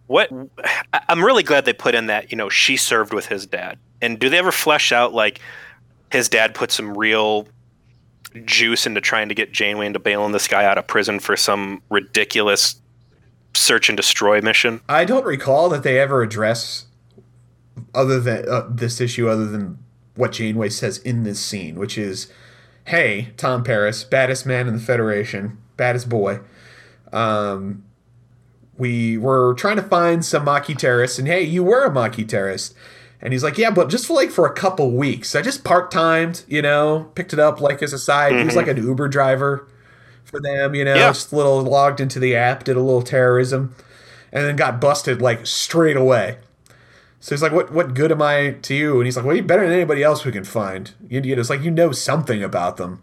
[0.07, 0.31] what?
[1.09, 2.31] I'm really glad they put in that.
[2.31, 3.79] You know, she served with his dad.
[4.01, 5.41] And do they ever flesh out like
[6.11, 7.49] his dad put some real
[8.45, 11.83] juice into trying to get Janeway into bailing this guy out of prison for some
[11.91, 12.81] ridiculous
[13.55, 14.81] search and destroy mission?
[14.89, 16.87] I don't recall that they ever address
[17.95, 19.79] other than uh, this issue other than
[20.15, 22.31] what Janeway says in this scene, which is,
[22.85, 26.41] "Hey, Tom Paris, baddest man in the Federation, baddest boy.
[27.13, 27.85] Um,
[28.77, 32.75] we were trying to find some Maquis terrorists, and hey, you were a Maquis terrorist."
[33.21, 35.35] And he's like, "Yeah, but just for like for a couple weeks.
[35.35, 38.37] I just part timed, you know, picked it up like as a side.
[38.37, 39.67] He was like an Uber driver
[40.25, 41.09] for them, you know, Yeah.
[41.09, 43.75] just a little logged into the app, did a little terrorism,
[44.33, 46.37] and then got busted like straight away."
[47.21, 49.45] So he's like, "What what good am I to you?" And he's like, "Well, you're
[49.45, 52.43] better than anybody else we can find." You, you know, it's like you know something
[52.43, 53.03] about them.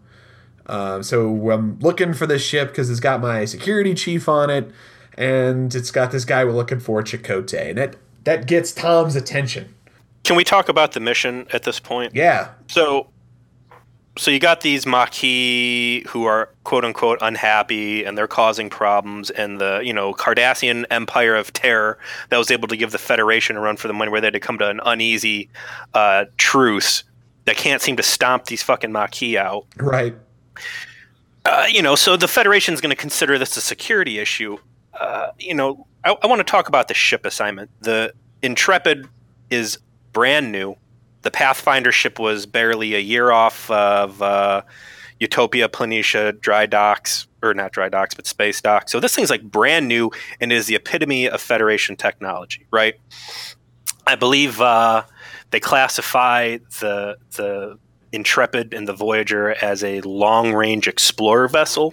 [0.66, 4.70] Um, so I'm looking for this ship because it's got my security chief on it,
[5.16, 9.74] and it's got this guy we're looking for, Chakotay, and that that gets Tom's attention.
[10.24, 12.12] Can we talk about the mission at this point?
[12.14, 13.06] Yeah, So,
[14.18, 19.60] so you got these Maquis who are quote unquote unhappy and they're causing problems, and
[19.60, 21.98] the you know Cardassian Empire of Terror
[22.30, 24.34] that was able to give the Federation a run for the money, where they had
[24.34, 25.48] to come to an uneasy
[25.94, 27.04] uh, truce
[27.44, 29.66] that can't seem to stomp these fucking Maquis out.
[29.76, 30.14] right.
[31.44, 34.58] uh, you know, so the Federation's going to consider this a security issue.
[34.98, 37.70] Uh, you know, I, I want to talk about the ship assignment.
[37.80, 39.08] The Intrepid
[39.50, 39.78] is
[40.12, 40.76] brand new.
[41.26, 44.62] The Pathfinder ship was barely a year off of uh,
[45.18, 48.92] Utopia Planitia dry docks, or not dry docks, but space docks.
[48.92, 52.94] So this thing's like brand new and is the epitome of Federation technology, right?
[54.06, 55.02] I believe uh,
[55.50, 57.76] they classify the the
[58.12, 61.92] Intrepid and the Voyager as a long range explorer vessel.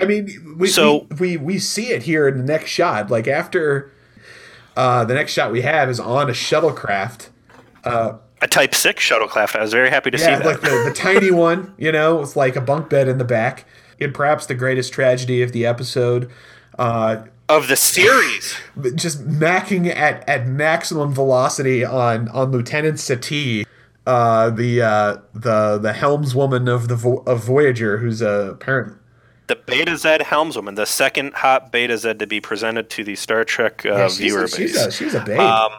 [0.00, 3.10] I mean, we, So- we, we we see it here in the next shot.
[3.10, 3.90] Like after
[4.76, 7.30] uh, the next shot we have is on a shuttlecraft.
[7.84, 9.56] A Type Six shuttlecraft.
[9.56, 10.46] I was very happy to see Yeah, that.
[10.46, 13.64] like the, the tiny one, you know, with like a bunk bed in the back.
[14.00, 16.30] And perhaps the greatest tragedy of the episode.
[16.78, 18.54] Uh, of the series.
[18.96, 23.64] just macking at, at maximum velocity on on Lieutenant Stadi,
[24.06, 28.96] uh, the uh, the the helmswoman of the Vo- of Voyager, who's a apparent.
[29.46, 33.90] the Betazed helmswoman, the second hot Betazed to be presented to the Star Trek uh,
[33.90, 34.86] Yeah, she's, viewer a, she's base.
[34.86, 35.38] a she's a babe.
[35.38, 35.70] Um,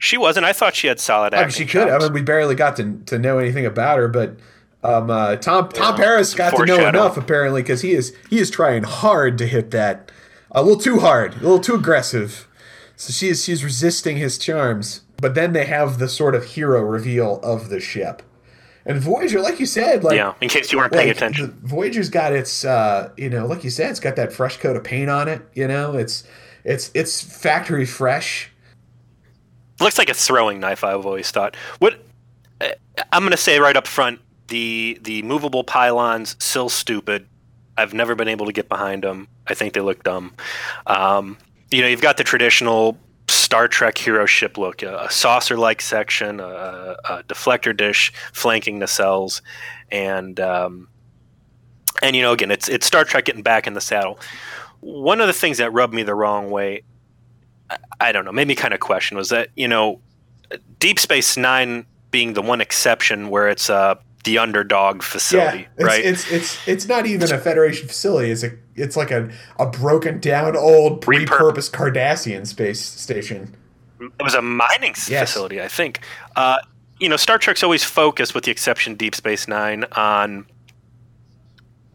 [0.00, 0.46] she wasn't.
[0.46, 1.66] I thought she had solid I mean, acting.
[1.66, 1.88] she could.
[1.88, 4.34] I mean, we barely got to, to know anything about her, but
[4.82, 8.38] um, uh, Tom Tom Yeah, Paris got to know enough apparently because he is he
[8.40, 10.10] is trying hard to hit that
[10.50, 12.48] a little too hard, a little too aggressive.
[12.96, 15.02] So she is she's resisting his charms.
[15.18, 18.22] But then they have the sort of hero reveal of the ship,
[18.86, 21.60] and Voyager, like you said, like yeah, in case you weren't paying like, attention.
[21.62, 24.84] Voyager's got its, uh, you know, like you said, it's got that fresh coat of
[24.84, 25.42] paint on it.
[25.52, 26.24] You know, it's
[26.64, 28.50] it's it's factory fresh.
[29.80, 30.84] Looks like a throwing knife.
[30.84, 31.56] I've always thought.
[31.78, 32.00] What
[32.60, 32.68] uh,
[33.12, 37.26] I'm going to say right up front: the the movable pylons still stupid.
[37.76, 39.28] I've never been able to get behind them.
[39.46, 40.34] I think they look dumb.
[40.86, 41.38] Um,
[41.70, 46.40] you know, you've got the traditional Star Trek hero ship look: a, a saucer-like section,
[46.40, 49.40] a, a deflector dish flanking nacelles,
[49.90, 50.88] and um,
[52.02, 54.18] and you know, again, it's it's Star Trek getting back in the saddle.
[54.80, 56.82] One of the things that rubbed me the wrong way
[58.00, 60.00] I don't know, made me kind of question was that, you know,
[60.78, 65.84] Deep Space Nine being the one exception where it's uh, the underdog facility, yeah, it's,
[65.84, 66.04] right?
[66.04, 68.30] It's it's it's not even a Federation facility.
[68.30, 73.54] It's a it's like a, a broken down old repurposed Cardassian space station.
[74.00, 75.30] it was a mining Yes.
[75.30, 76.00] facility, I think.
[76.36, 76.58] Uh,
[76.98, 80.46] you know, Star Trek's always focused, with the exception Deep Space Nine, on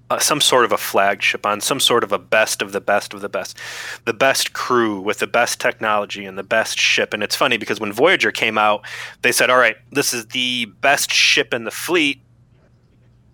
[0.10, 3.14] uh, some sort of a flagship, on some sort of a best of the best
[3.14, 3.58] of the best,
[4.06, 7.14] the best crew with the best technology and the best ship.
[7.14, 8.86] And it's funny because when Voyager came out,
[9.24, 12.22] they said, "All right, this is the best ship in the fleet."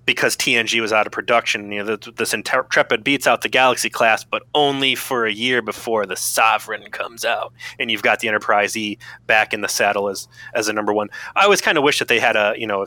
[0.04, 3.90] Because TNG was out of production, you know, th- this Intrepid beats out the Galaxy
[3.90, 8.28] class, but only for a year before the Sovereign comes out, and you've got the
[8.28, 11.10] Enterprise E back in the saddle as as a number one.
[11.36, 12.86] I always kind of wish that they had a you know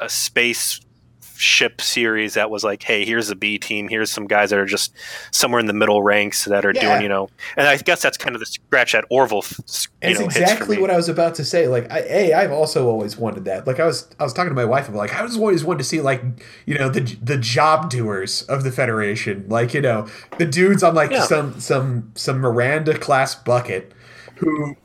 [0.00, 0.80] a space
[1.38, 4.66] ship series that was like, hey, here's the B team, here's some guys that are
[4.66, 4.92] just
[5.30, 6.80] somewhere in the middle ranks that are Yeah.
[6.80, 9.44] doing you know, and I guess that's kind of the scratch that Orville
[10.02, 11.68] know exactly what I was about to say.
[11.68, 13.66] Like, I, a, I've also always wanted that.
[13.66, 15.78] Like, I was, I was talking to my wife about like, I just always wanted
[15.78, 16.22] to see like,
[16.66, 19.44] you know, the the job doers of the Federation.
[19.48, 21.22] Like, you know, the dudes on like Yeah.
[21.24, 23.92] some some some Miranda class bucket
[24.36, 24.76] who.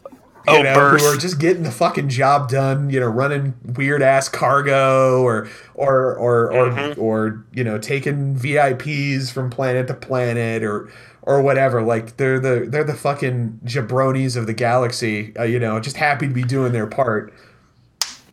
[0.47, 1.01] You Oh, know, Birth.
[1.01, 5.47] who are just getting the fucking job done, you know, running weird ass cargo or
[5.73, 6.97] or or or, Mhm.
[6.97, 10.89] or you know, taking VIPs from planet to planet or
[11.21, 11.81] or whatever.
[11.81, 15.31] Like they're the they're the fucking jabronis of the galaxy.
[15.39, 17.33] Uh, you know, just happy to be doing their part.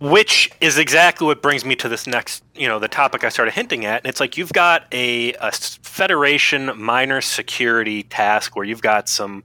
[0.01, 3.53] which is exactly what brings me to this next you know the topic i started
[3.53, 8.81] hinting at and it's like you've got a, a federation minor security task where you've
[8.81, 9.45] got some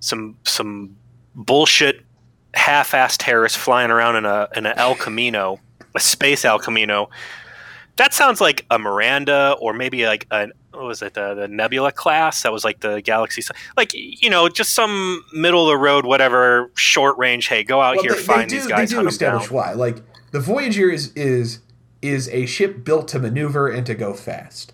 [0.00, 0.96] some some
[1.34, 2.04] bullshit
[2.54, 5.60] half-assed terrorists flying around in a in an el camino
[5.94, 7.10] a space el camino.
[7.96, 11.92] That sounds like a miranda or maybe like a what was it the, the nebula
[11.92, 12.42] class?
[12.42, 13.42] That was like the galaxy
[13.76, 17.96] like you know just some middle of the road whatever short range hey go out
[17.96, 19.72] Well, here they, find they do, these guys they do establish why.
[19.72, 19.98] Like
[20.30, 21.60] the Voyager is is
[22.00, 24.72] is a ship built to maneuver and to go fast,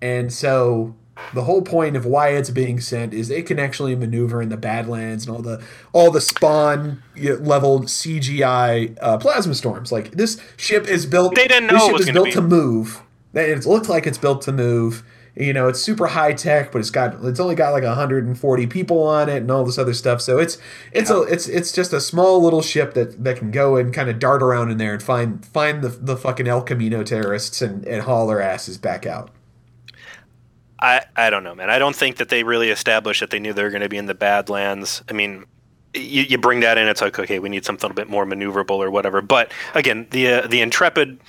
[0.00, 0.94] and so
[1.34, 4.56] the whole point of why it's being sent is it can actually maneuver in the
[4.56, 9.92] Badlands and all the all the spawn level CGI uh, plasma storms.
[9.92, 11.34] Like this ship is built.
[11.34, 12.32] They didn't this know it ship was is built be.
[12.32, 13.02] to move.
[13.34, 15.02] It looks like it's built to move.
[15.34, 19.02] You know, it's super high tech, but it's got it's only got like 140 people
[19.02, 20.20] on it and all this other stuff.
[20.20, 20.58] So it's
[20.92, 24.10] it's a it's it's just a small little ship that that can go and kind
[24.10, 27.86] of dart around in there and find find the the fucking El Camino terrorists and
[27.86, 29.30] and haul their asses back out.
[30.82, 31.70] I, I don't know, man.
[31.70, 33.98] I don't think that they really established that they knew they were going to be
[33.98, 35.02] in the Badlands.
[35.08, 35.46] I mean,
[35.94, 38.78] you, you bring that in, it's like okay, we need something a bit more maneuverable
[38.78, 39.22] or whatever.
[39.22, 41.20] But again, the uh, the Intrepid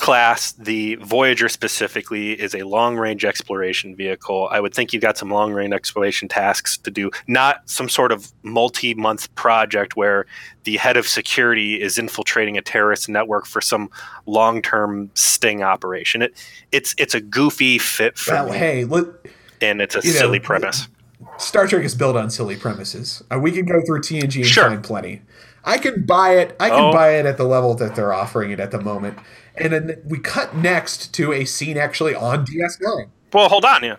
[0.00, 4.48] class, the Voyager specifically, is a long range exploration vehicle.
[4.50, 8.10] I would think you've got some long range exploration tasks to do, not some sort
[8.10, 10.26] of multi month project where
[10.64, 13.90] the head of security is infiltrating a terrorist network for some
[14.26, 16.22] long term sting operation.
[16.22, 16.34] It
[16.72, 19.28] it's it's a goofy fit for Well, me, hey, look,
[19.60, 20.88] and it's a you know, silly premise.
[21.36, 23.22] Star Trek is built on silly premises.
[23.30, 24.64] Uh, we can go through TNG and Sure.
[24.68, 25.20] find plenty.
[25.64, 26.56] I can buy it.
[26.58, 26.92] I can Oh.
[26.92, 29.18] buy it at the level that they're offering it at the moment.
[29.56, 33.06] And then we cut next to a scene actually on DS9.
[33.32, 33.96] Well, hold on, yeah,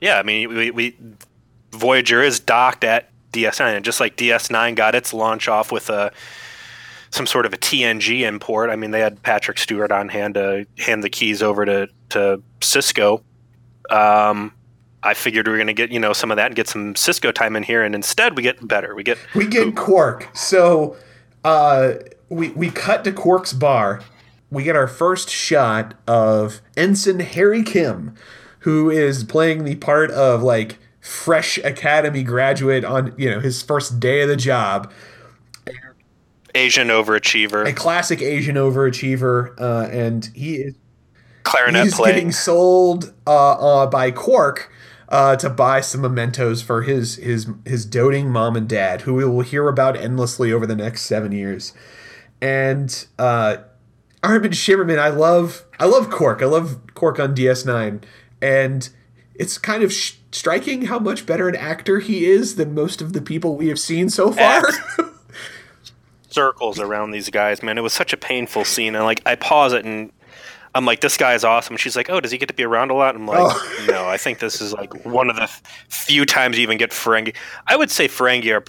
[0.00, 0.18] yeah.
[0.18, 0.96] I mean, we, we
[1.72, 6.10] Voyager is docked at DS9, and just like DS9 got its launch off with a
[7.10, 8.68] some sort of a TNG import.
[8.68, 12.42] I mean, they had Patrick Stewart on hand to hand the keys over to to
[12.60, 13.22] Sisko.
[13.90, 14.52] Um,
[15.06, 16.94] I figured we were going to get you know some of that and get some
[16.94, 18.94] Sisko time in here, and instead we get better.
[18.94, 20.28] We get We get Quark.
[20.34, 20.96] So
[21.44, 21.94] uh,
[22.28, 24.02] we we cut to Quark's bar.
[24.50, 28.14] We get our first shot of Ensign Harry Kim,
[28.60, 34.00] who is playing the part of like fresh academy graduate on you know his first
[34.00, 34.92] day of the job.
[36.56, 40.74] Asian overachiever, a classic Asian overachiever, uh, and he is
[41.44, 42.16] clarinet he's playing.
[42.16, 44.72] getting sold uh, uh, by Quark
[45.08, 49.24] uh, to buy some mementos for his his his doting mom and dad, who we
[49.24, 51.72] will hear about endlessly over the next seven years.
[52.40, 53.58] And uh,
[54.22, 56.42] Armin Shimerman, I love I love Quark.
[56.42, 58.02] I love Quark on DS9,
[58.40, 58.88] and
[59.34, 63.12] it's kind of sh- striking how much better an actor he is than most of
[63.12, 64.62] the people we have seen so far.
[66.36, 67.78] circles around these guys, man.
[67.78, 68.94] It was such a painful scene.
[68.94, 70.12] And like, I pause it and
[70.76, 71.78] I'm like, this guy is awesome.
[71.78, 73.14] She's like, oh, does he get to be around a lot?
[73.14, 73.86] I'm like, Oh.
[73.88, 75.50] no, I think this is like one of the
[75.88, 77.34] few times you even get Ferengi.
[77.66, 78.64] I would say Ferengi are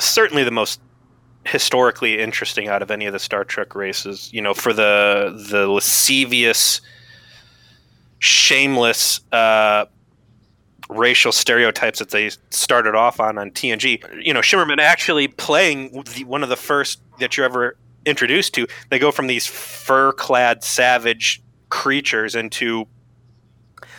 [0.00, 0.80] certainly the most
[1.44, 4.32] historically interesting out of any of the Star Trek races.
[4.32, 6.80] You know, for the the lascivious,
[8.18, 9.20] shameless.
[9.30, 9.86] Uh,
[10.88, 14.04] racial stereotypes that they started off on on TNG.
[14.22, 17.76] You know, Shimerman actually playing the, one of the first that you're ever
[18.06, 18.66] introduced to.
[18.90, 22.86] They go from these fur-clad savage creatures into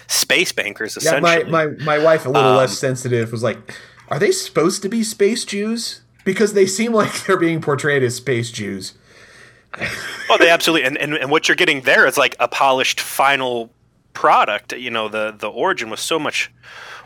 [0.07, 0.97] space bankers.
[1.01, 3.73] Yeah, Essentially, my, my, my wife, a little Um, less sensitive, was like,
[4.09, 6.01] Are they supposed to be space Jews?
[6.25, 8.93] Because they seem like they're being portrayed as space Jews.
[10.29, 10.85] oh, they absolutely.
[10.85, 13.71] And, and and what you're getting there is like a polished final
[14.13, 14.71] product.
[14.73, 16.51] You know, the the origin was so much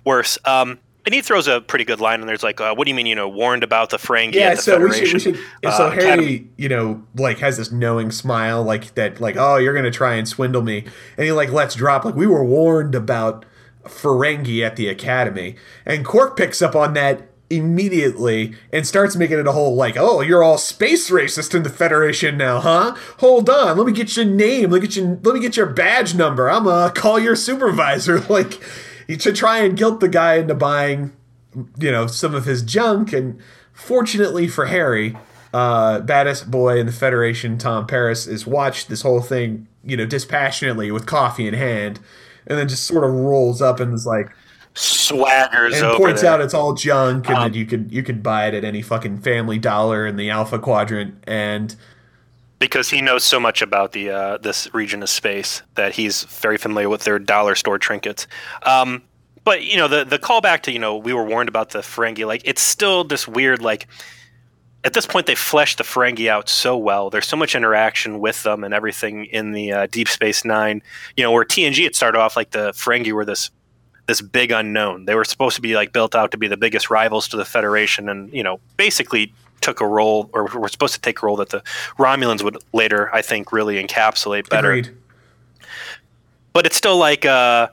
[0.04, 0.38] worse.
[0.43, 2.95] Um, and he throws a pretty good line in there's like, uh, what do you
[2.95, 3.05] mean?
[3.05, 5.20] You know, warned about the Ferengi Yeah, at the so we Federation?
[5.20, 5.38] should, we
[5.70, 6.47] should so uh, Harry, Academy.
[6.58, 10.28] you know, like has this knowing smile, like that, like, oh, you're gonna try and
[10.28, 10.84] swindle me,
[11.16, 13.45] and he like lets drop, like, we were warned about
[13.86, 15.55] Ferengi at the Academy,
[15.86, 20.20] and Quark picks up on that immediately and starts making it a whole like, oh,
[20.20, 22.93] you're all space racist in the Federation now, huh?
[23.20, 25.68] Hold on, let me get your name, let me get your, let me get your
[25.68, 26.49] badge number.
[26.51, 28.62] I'm gonna call your supervisor, like,
[29.08, 31.14] to try and guilt the guy into buying
[31.80, 33.39] you know some of his junk and
[33.74, 35.18] fortunately for harry
[35.53, 40.05] uh baddest boy in the federation tom paris is watched this whole thing you know
[40.05, 41.99] dispassionately with coffee in hand
[42.45, 44.30] and then just sort of rolls up and is like
[44.76, 46.32] swaggers and points there.
[46.34, 48.82] out it's all junk and Um, that you could you could buy it at any
[48.82, 51.76] fucking family dollar in the alpha quadrant and
[52.60, 56.58] because he knows so much about the uh, this region of space that he's very
[56.58, 58.28] familiar with their dollar store trinkets.
[58.64, 59.03] Um,
[59.43, 62.26] but you know the the callback to you know we were warned about the Ferengi
[62.26, 63.88] like it's still this weird like
[64.84, 67.10] at this point they fleshed the Ferengi out so well.
[67.10, 70.82] There's so much interaction with them and everything in the uh, Deep Space Nine.
[71.16, 73.51] You know where TNG it started off like the Ferengi were this
[74.08, 75.05] this big unknown.
[75.05, 77.45] They were supposed to be like built out to be the biggest rivals to the
[77.45, 81.38] Federation, and you know basically took a role or were supposed to take a role
[81.38, 81.62] that the
[81.97, 84.72] Romulans would later, I think, really encapsulate better.
[84.72, 84.95] agreed
[86.53, 87.70] But it's still like uh,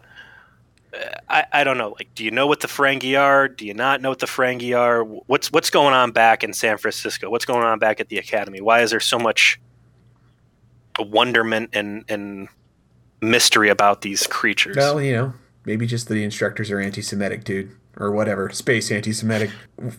[1.29, 1.95] I, I don't know.
[1.99, 3.49] Like, do you know what the Ferengi are?
[3.49, 5.05] Do you not know what the Ferengi are?
[5.05, 7.31] What's what's going on back in San Francisco?
[7.31, 8.61] What's going on back at the Academy?
[8.61, 9.61] Why is there so much
[10.99, 12.49] wonderment and and
[13.21, 14.77] mystery about these creatures?
[14.77, 15.33] well you know
[15.65, 19.51] maybe just the instructors are anti-semitic dude or whatever space anti-semitic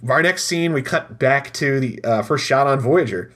[0.10, 3.34] our next scene we cut back to the uh, first shot on voyager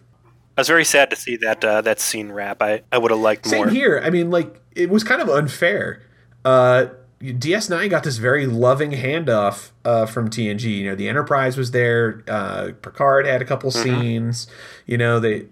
[0.57, 2.61] I was very sad to see that uh, that scene wrap.
[2.61, 3.69] I, I would have liked Same more.
[3.69, 4.01] here.
[4.03, 6.01] I mean, like it was kind of unfair.
[6.43, 6.87] Uh,
[7.21, 10.63] DS9 got this very loving handoff uh, from TNG.
[10.79, 12.23] You know, the Enterprise was there.
[12.27, 14.01] Uh, Picard had a couple Mm-hmm.
[14.01, 14.47] scenes.
[14.85, 15.45] You know, they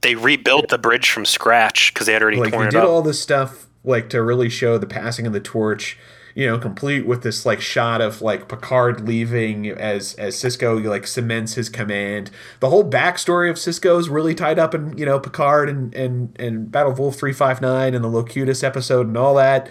[0.00, 2.88] They rebuilt the bridge from scratch because they had already like torn they did up.
[2.88, 5.96] all this stuff like to really show the passing of the torch.
[6.34, 11.06] You know, complete with this like shot of like Picard leaving as as Sisko like
[11.06, 12.30] cements his command.
[12.60, 16.36] The whole backstory of Sisko is really tied up in you know Picard and and
[16.38, 19.68] and Battle of Wolf three five nine and the Locutus episode and all that.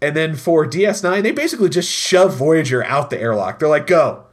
[0.00, 3.58] And then for DS9, they basically just shove Voyager out the airlock.
[3.58, 4.26] They're like, go,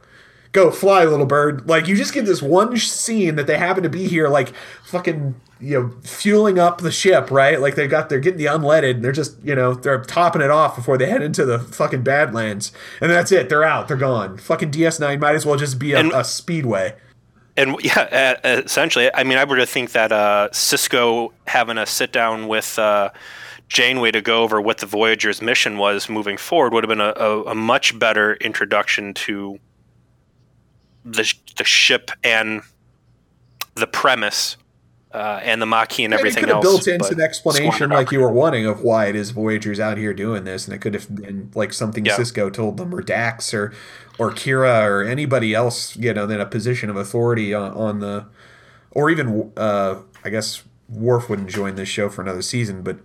[0.52, 1.68] go fly, little bird.
[1.68, 4.52] Like you just get this one scene that they happen to be here, like
[4.84, 7.60] fucking you know fueling up the ship, right?
[7.60, 8.96] Like they got they're getting the unleaded.
[8.96, 12.02] And they're just you know they're topping it off before they head into the fucking
[12.02, 13.48] Badlands, and that's it.
[13.48, 13.88] They're out.
[13.88, 14.38] They're gone.
[14.38, 16.94] Fucking DS9 might as well just be a, And- a speedway.
[17.56, 22.12] And yeah, uh, essentially, I mean, I would think that uh, Sisko having a sit
[22.12, 23.10] down with uh,
[23.68, 27.14] Janeway to go over what the Voyager's mission was moving forward would have been a,
[27.16, 29.58] a, a much better introduction to
[31.04, 32.62] the the ship and
[33.74, 34.56] the premise
[35.12, 36.84] uh, and the Maquis and And it everything could have else.
[36.84, 40.12] built into an explanation like you were wanting of why it is Voyager's out here
[40.12, 42.16] doing this, and it could have been like something Yeah.
[42.16, 43.72] Sisko told them, or Dax, or
[44.18, 48.26] or Kira, or anybody else, you know, in a position of authority on, on the,
[48.90, 52.98] or even uh, I guess Worf wouldn't join this show for another season, but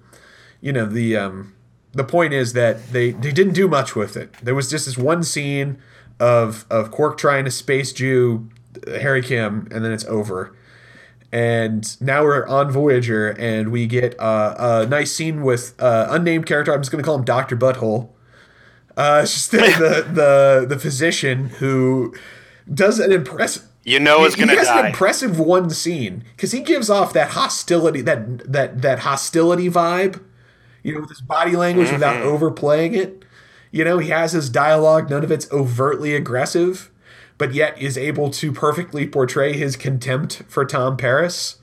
[0.59, 1.53] you know the um,
[1.93, 4.33] the point is that they they didn't do much with it.
[4.41, 5.77] There was just this one scene
[6.19, 8.49] of of Quark trying to space Jew
[8.87, 10.55] Harry Kim, and then it's over
[11.31, 16.45] and now we're on Voyager, and we get uh, a nice scene with uh, unnamed
[16.45, 16.73] character.
[16.73, 18.09] I'm just going to call him Doctor Butthole.
[18.97, 22.13] Uh, it's just the, the the the physician who
[22.71, 23.63] does an impressive.
[23.83, 24.87] You know it's he going to has an die.
[24.89, 30.21] impressive one scene because he gives off that hostility, that that that hostility vibe.
[30.83, 31.95] You know, with his body language Mm-hmm.
[31.95, 33.23] without overplaying it.
[33.71, 35.09] You know, he has his dialogue.
[35.09, 36.91] None of it's overtly aggressive,
[37.41, 41.55] but yet is able to perfectly portray his contempt for Tom Paris.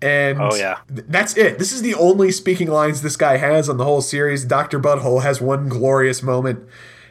[0.00, 0.78] And Oh, yeah.
[0.94, 1.58] th- that's it.
[1.58, 4.44] This is the only speaking lines this guy has on the whole series.
[4.44, 4.78] Dr.
[4.78, 6.60] Butthole has one glorious moment,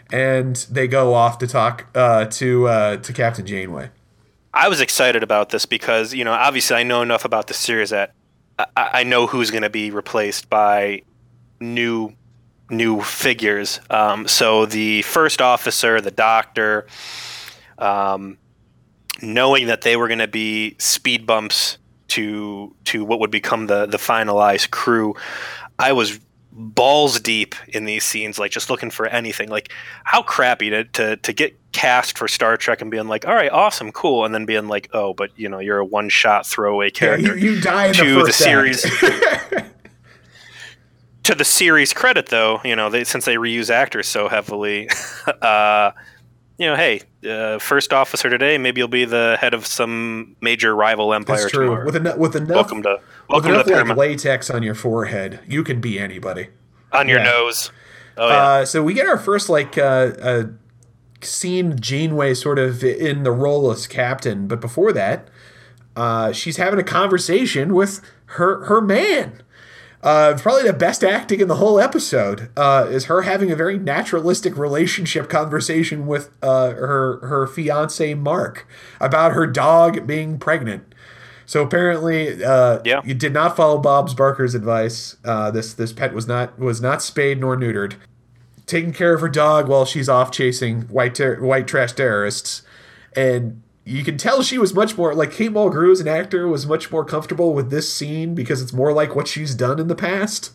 [0.10, 3.89] and they go off to talk uh, to uh, to Captain Janeway.
[4.53, 7.89] I was excited about this because you know obviously I know enough about the series
[7.89, 8.14] that
[8.57, 11.01] I, I know who's going to be replaced by
[11.60, 12.14] new
[12.70, 13.82] new figures.
[13.89, 16.88] Um, so the first officer, the doctor,
[17.80, 18.38] um,
[19.22, 21.78] knowing that they were going to be speed bumps
[22.10, 25.16] to to what would become the the finalized crew,
[25.78, 26.20] I was
[26.52, 29.50] balls deep in these scenes, like just looking for anything.
[29.50, 29.72] Like
[30.04, 33.52] how crappy to, to to get cast for Star Trek and being like, all right,
[33.52, 36.88] awesome, cool, and then being like, oh, but you know, you're a one shot throwaway
[36.88, 37.38] Yeah, character.
[37.38, 38.82] you, you die in the to the first series.
[41.24, 44.90] to the series credit, though, you know, they, since they reuse actors so heavily,
[45.42, 45.92] uh,
[46.60, 50.76] you know, hey, uh, first officer today, maybe you'll be the head of some major
[50.76, 51.68] rival empire That's true.
[51.68, 51.86] tomorrow.
[51.86, 54.76] With enough, with enough, welcome to with welcome to enough the like latex on your
[54.76, 56.49] forehead, you can be anybody.
[56.91, 57.32] on your yeah.
[57.32, 57.72] nose.
[58.18, 58.36] Oh yeah.
[58.36, 60.43] Uh, so we get our first like uh, uh,
[61.22, 65.30] scene Janeway sort of in the role as captain, but before that,
[65.95, 69.43] uh, she's having a conversation with her her man.
[70.02, 73.78] Uh, probably the best acting in the whole episode uh, is her having a very
[73.78, 78.66] naturalistic relationship conversation with uh, her her fiance Mark
[79.02, 80.84] about her dog being pregnant.
[81.45, 83.02] So apparently, uh, Yeah.
[83.04, 85.18] you did not follow Bob's Barker's advice.
[85.26, 87.95] Uh, this this pet was not was not spayed nor neutered.
[88.68, 92.62] Taking care of her dog while she's off chasing white ter- white trash terrorists,
[93.16, 96.66] and you can tell she was much more like Kate Mulgrew as an actor was
[96.68, 99.96] much more comfortable with this scene because it's more like what she's done in the
[99.96, 100.52] past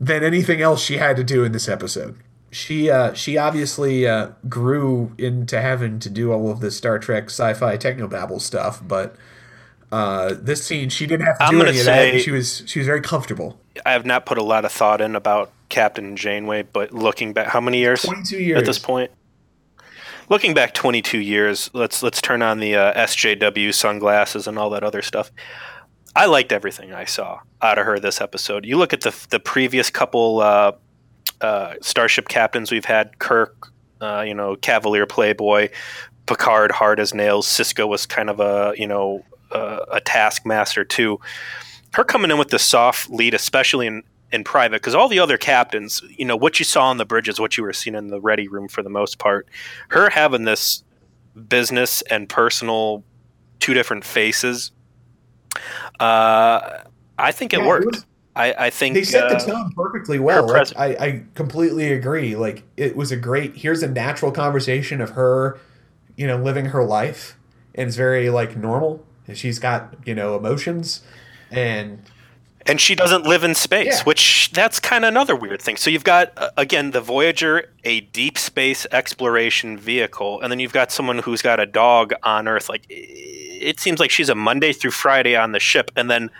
[0.00, 2.16] than anything else she had to do in this episode.
[2.52, 7.24] She uh, she obviously uh, grew into having to do all of this Star Trek
[7.24, 9.16] sci-fi technobabble stuff, but
[9.90, 12.12] uh, this scene she didn't have to I'm do any of that.
[12.12, 13.58] say- She was she was very comfortable.
[13.84, 17.48] I have not put a lot of thought in about Captain Janeway, but looking back,
[17.48, 18.02] how many years?
[18.02, 19.10] Twenty two years at this point.
[20.28, 24.82] Looking back 22 years, let's let's turn on the uh, SJW sunglasses and all that
[24.82, 25.30] other stuff.
[26.16, 28.64] I liked everything I saw out of her this episode.
[28.64, 30.72] You look at the the previous couple uh,
[31.40, 33.68] uh, starship captains we've had: Kirk,
[34.00, 35.68] uh, you know, Cavalier Playboy,
[36.26, 37.46] Picard, hard as nails.
[37.46, 41.20] Sisko was kind of a you know uh, a taskmaster too.
[41.92, 44.02] Her coming in with the soft lead, especially in
[44.32, 47.28] in private, because all the other captains, you know, what you saw on the bridge
[47.28, 49.46] is what you were seeing in the ready room for the most part,
[49.88, 50.82] her having this
[51.48, 53.04] business and personal
[53.60, 54.72] two different faces.
[56.00, 56.78] Uh,
[57.18, 57.86] I think it Yeah, it worked.
[57.86, 60.46] was- I, I think they set the uh, tone perfectly well.
[60.46, 62.36] Like, I, I completely agree.
[62.36, 63.56] Like it was a great.
[63.56, 65.58] Here's a natural conversation of her,
[66.18, 67.38] you know, living her life,
[67.74, 69.02] and it's very like normal.
[69.26, 71.00] And she's got you know emotions,
[71.50, 72.02] and
[72.68, 74.02] and she doesn't live in space, Yeah.
[74.04, 75.76] which that's kind of another weird thing.
[75.76, 80.72] So you've got uh, again the Voyager, a deep space exploration vehicle, and then you've
[80.72, 82.68] got someone who's got a dog on Earth.
[82.68, 86.30] Like it seems like she's a Monday through Friday on the ship, and then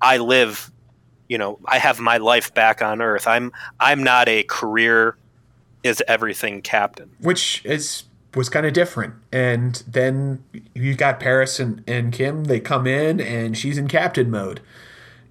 [0.00, 0.70] I live,
[1.28, 3.26] you know, I have my life back on Earth.
[3.26, 5.16] I'm I'm not a career
[5.82, 7.10] is everything captain.
[7.20, 9.14] which is was kind of different.
[9.32, 12.44] And then you got Paris and, and Kim.
[12.44, 14.60] They come in, and she's in captain mode.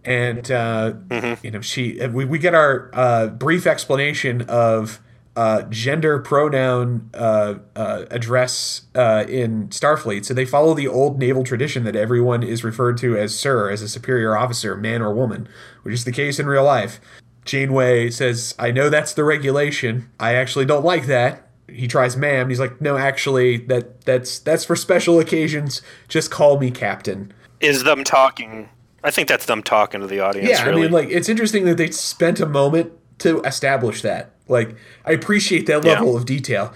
[0.05, 0.93] And uh,
[1.41, 4.99] you know she we, we get our uh, brief explanation of
[5.35, 10.25] uh, gender pronoun uh, uh, address uh, in Starfleet.
[10.25, 13.81] So they follow the old naval tradition that everyone is referred to as sir, as
[13.81, 15.47] a superior officer, man or woman,
[15.83, 17.01] which is the case in real life.
[17.43, 20.09] Janeway says, I know that's the regulation.
[20.19, 21.49] I actually don't like that.
[21.67, 22.49] He tries ma'am.
[22.49, 25.81] He's like, no, actually, that that's that's for special occasions.
[26.07, 27.33] Just call me captain.
[27.59, 28.69] Is them talking?
[29.05, 30.49] I think that's them talking to the audience.
[30.49, 30.81] Yeah, really.
[30.81, 34.31] I mean, like it's interesting that they spent a moment to establish that.
[34.47, 34.75] Like,
[35.05, 36.17] I appreciate that level Yeah.
[36.17, 36.73] of detail.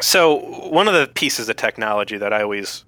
[0.00, 0.36] So
[0.70, 2.84] one of the pieces of technology that I always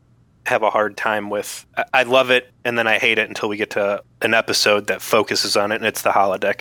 [0.47, 3.49] have a hard time with, I- I love it and then I hate it until
[3.49, 6.61] we get to an episode that focuses on it, and it's the holodeck.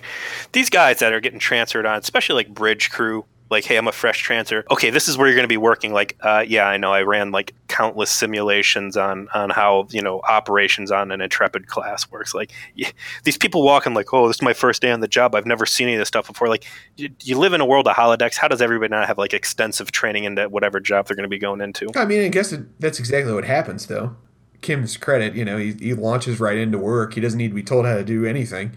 [0.52, 3.92] These guys that are getting transferred on, especially like bridge crew, like, hey, I'm a
[3.92, 4.66] fresh transfer.
[4.72, 5.94] Okay, this is where you're going to be working.
[5.94, 6.94] Like, uh, yeah, I know.
[6.94, 12.10] I ran like countless simulations on on how you know operations on an Intrepid class
[12.12, 12.34] works.
[12.34, 12.92] Like, y-
[13.24, 15.36] these people walking like, oh, this is my first day on the job.
[15.36, 16.48] I've never seen any of this stuff before.
[16.48, 18.36] Like, you, you live in a world of holodecks.
[18.36, 21.40] How does everybody not have like extensive training into whatever job they're going to be
[21.40, 21.88] going into?
[21.96, 24.16] I mean, I guess it, that's exactly what happens, though.
[24.62, 27.14] Kim's credit, you know, he, he launches right into work.
[27.14, 28.72] He doesn't need to be told how to do anything.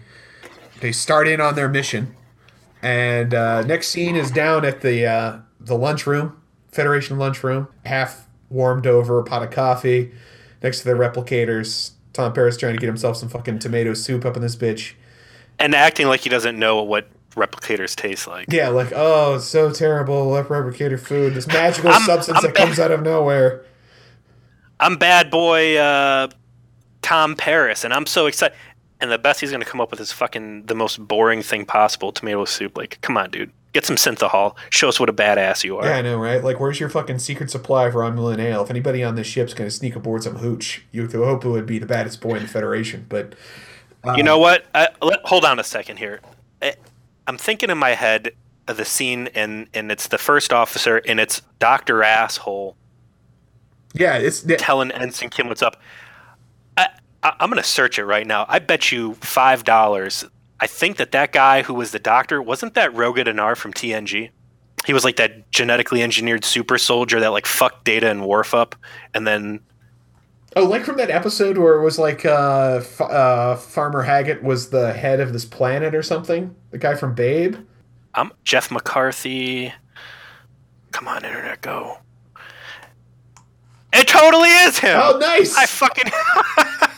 [0.79, 2.15] They start in on their mission,
[2.81, 8.87] and uh, next scene is down at the uh, the lunchroom, Federation lunchroom, half warmed
[8.87, 10.11] over, a pot of coffee,
[10.61, 11.91] next to the replicators.
[12.13, 14.93] Tom Paris trying to get himself some fucking tomato soup up in this bitch.
[15.59, 18.47] And acting like he doesn't know what replicators taste like.
[18.51, 22.79] Yeah, like oh, it's so terrible, replicator food, this magical I'm- substance I'm that comes
[22.79, 23.65] out of nowhere.
[24.79, 26.27] I'm bad boy uh,
[27.03, 28.57] Tom Paris, and I'm so excited.
[29.01, 31.65] And the best he's going to come up with is fucking the most boring thing
[31.65, 32.77] possible tomato soup.
[32.77, 33.51] Like, come on, dude.
[33.73, 34.55] Get some synthehol.
[34.69, 35.85] Show us what a badass you are.
[35.85, 36.43] Yeah, I know, right?
[36.43, 38.63] Like, where's your fucking secret supply of Romulan ale?
[38.63, 41.65] If anybody on this ship's gonna sneak aboard some hooch, you would hope it would
[41.65, 43.05] be the baddest boy in the Federation.
[43.07, 43.33] But
[44.03, 44.65] uh, You know what?
[44.75, 46.19] I, let, hold on a second here.
[46.61, 46.75] I,
[47.27, 48.33] I'm thinking in my head
[48.67, 52.03] of the scene, and, and it's the first officer, and it's Dr.
[52.03, 52.75] Asshole
[53.93, 55.77] yeah, it's yeah, telling Ensign Kim what's up.
[57.23, 58.45] I, I'm going to search it right now.
[58.47, 60.29] I bet you $5.
[60.59, 64.29] I think that that guy who was the doctor, wasn't that Roga Danar from TNG?
[64.85, 68.75] He was like that genetically engineered super soldier that like fucked Data and Worf up,
[69.13, 69.59] and then
[70.55, 74.71] oh, like from that episode where it was like uh, F- uh, Farmer Hoggett was
[74.71, 76.55] the head of this planet or something.
[76.71, 77.57] The guy from Babe.
[78.15, 79.71] I'm Jeff McCarthy.
[80.91, 81.99] Come on, internet, go.
[83.93, 84.99] It totally is him.
[85.01, 85.55] Oh, nice.
[85.55, 86.11] I fucking.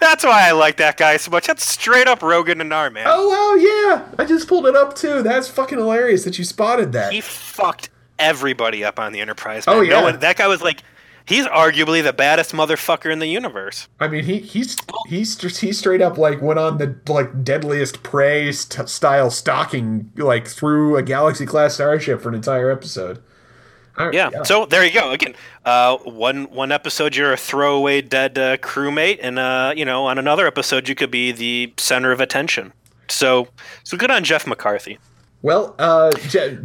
[0.00, 1.46] That's why I like that guy so much.
[1.46, 3.06] That's straight up Roga Danar, man.
[3.08, 4.08] oh wow, yeah.
[4.18, 5.22] I just pulled it up too.
[5.22, 7.12] That's fucking hilarious that you spotted that.
[7.12, 9.64] He fucked everybody up on the Enterprise.
[9.66, 9.80] Oh, man.
[9.80, 10.02] Oh, No yeah.
[10.04, 10.82] one- that guy was like,
[11.24, 13.88] he's arguably the baddest motherfucker in the universe.
[14.00, 14.76] I mean, he he's
[15.08, 20.46] he's he straight up like went on the like deadliest prey st- style stalking like
[20.48, 23.20] through a galaxy class starship for an entire episode.
[23.98, 24.42] I- Yeah.
[24.44, 25.10] So there you go.
[25.10, 25.34] Again,
[25.64, 30.18] uh, one one episode you're a throwaway dead uh, crewmate, and uh, you know on
[30.18, 32.72] another episode you could be the center of attention.
[33.08, 33.48] So
[33.84, 34.98] so good on Jeff McCarthy.
[35.40, 36.10] Well, uh,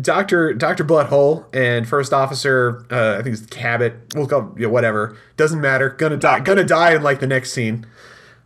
[0.02, 3.94] Doctor Doctor Butthole and First Officer, uh, I think it's Cavit.
[4.16, 5.16] We'll go, yeah, whatever.
[5.38, 5.90] Doesn't matter.
[5.92, 6.40] Gonna die.
[6.40, 7.86] Gonna die in like the next scene.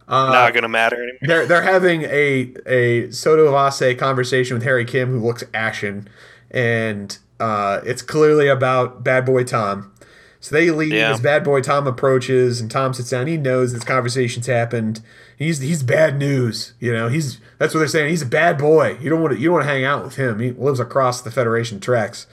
[0.09, 1.19] Not gonna matter anymore.
[1.21, 6.07] They're they're having a a sotto voce conversation with Harry Kim, who looks ashen,
[6.51, 9.91] and uh, it's clearly about Bad Boy Tom.
[10.39, 11.11] So they leave Yeah.
[11.11, 13.27] as Bad Boy Tom approaches, and Tom sits down.
[13.27, 15.01] He knows this conversation's happened.
[15.35, 16.73] He's he's bad news.
[16.79, 18.09] You know, he's that's what they're saying.
[18.09, 18.97] He's a bad boy.
[19.01, 20.39] You don't want to you don't want to hang out with him.
[20.39, 22.27] He lives across the Federation tracks.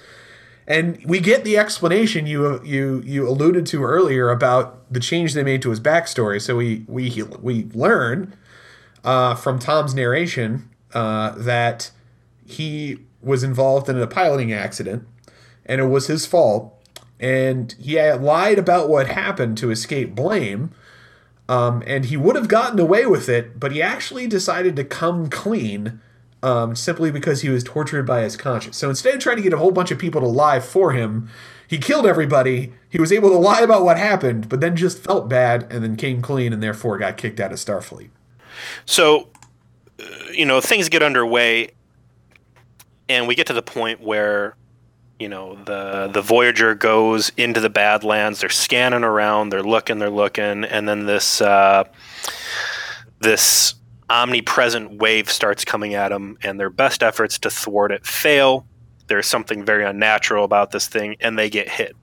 [0.67, 5.43] And we get the explanation you you you alluded to earlier about the change they
[5.43, 6.41] made to his backstory.
[6.41, 8.35] So we we we learn
[9.03, 11.91] uh, from Tom's narration uh, that
[12.47, 15.07] he was involved in a piloting accident,
[15.67, 16.73] and it was his fault.
[17.21, 20.73] And he lied about what happened to escape blame.
[21.49, 25.29] Um, and he would have gotten away with it, but he actually decided to come
[25.29, 26.01] clean
[26.43, 28.77] um, simply because he was tortured by his conscience.
[28.77, 31.31] So instead of trying to get a whole bunch of people to lie for him,
[31.67, 32.75] he killed everybody.
[32.91, 35.97] He was able to lie about what happened, but then just felt bad and then
[35.97, 38.11] came clean and therefore got kicked out of Starfleet.
[38.85, 39.29] So,
[39.99, 41.71] uh, you know, things get underway,
[43.09, 44.57] and we get to the point where,
[45.19, 48.41] you know, the the Voyager goes into the Badlands.
[48.41, 49.51] They're scanning around.
[49.51, 49.99] They're looking.
[49.99, 51.85] They're looking, and then this uh,
[53.21, 53.75] this
[54.11, 58.67] omnipresent wave starts coming at them, and their best efforts to thwart it fail.
[59.07, 61.95] There's something very unnatural about this thing, and they get hit.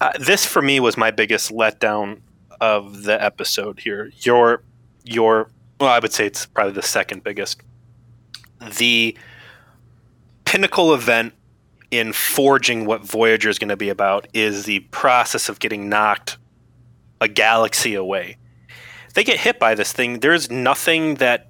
[0.00, 2.20] Uh, this for me was my biggest letdown
[2.60, 4.10] of the episode here.
[4.20, 4.62] Your
[5.04, 7.60] your well, I would say it's probably the second biggest.
[8.78, 9.16] The
[10.52, 11.32] pinnacle event
[11.90, 16.36] in forging what Voyager is going to be about is the process of getting knocked
[17.22, 18.36] a galaxy away.
[19.14, 20.20] They get hit by this thing.
[20.20, 21.48] There's nothing that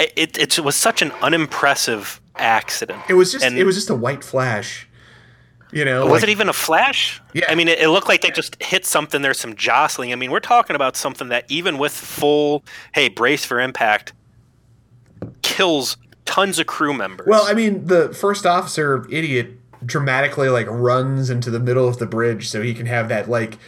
[0.00, 3.00] it, it, was such an unimpressive accident.
[3.08, 4.88] It was just and it was just a white flash.
[5.70, 7.22] You know, was like, it even a flash?
[7.32, 7.44] Yeah.
[7.48, 9.22] I mean, it, it, looked like they just hit something.
[9.22, 10.12] There's some jostling.
[10.12, 14.14] I mean, we're talking about something that even with full, hey, brace for impact,
[15.42, 15.96] kills
[16.26, 17.26] tons of crew members.
[17.26, 19.52] Well, I mean, the first officer idiot
[19.84, 23.58] dramatically like runs into the middle of the bridge so he can have that like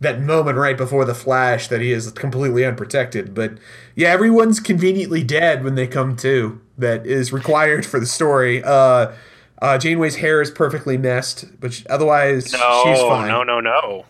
[0.00, 3.34] that moment right before the flash that he is completely unprotected.
[3.34, 3.52] But
[3.96, 6.60] yeah, everyone's conveniently dead when they come to.
[6.76, 8.62] That is required for the story.
[8.62, 9.12] Uh,
[9.60, 13.26] uh, Janeway's hair is perfectly messed, but otherwise no, she's fine.
[13.26, 14.06] No, no, no.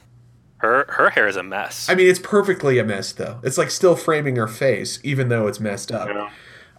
[0.58, 1.88] Her her hair is a mess.
[1.88, 3.40] I mean, it's perfectly a mess though.
[3.42, 6.08] It's like still framing her face, even though it's messed up.
[6.08, 6.30] Yeah.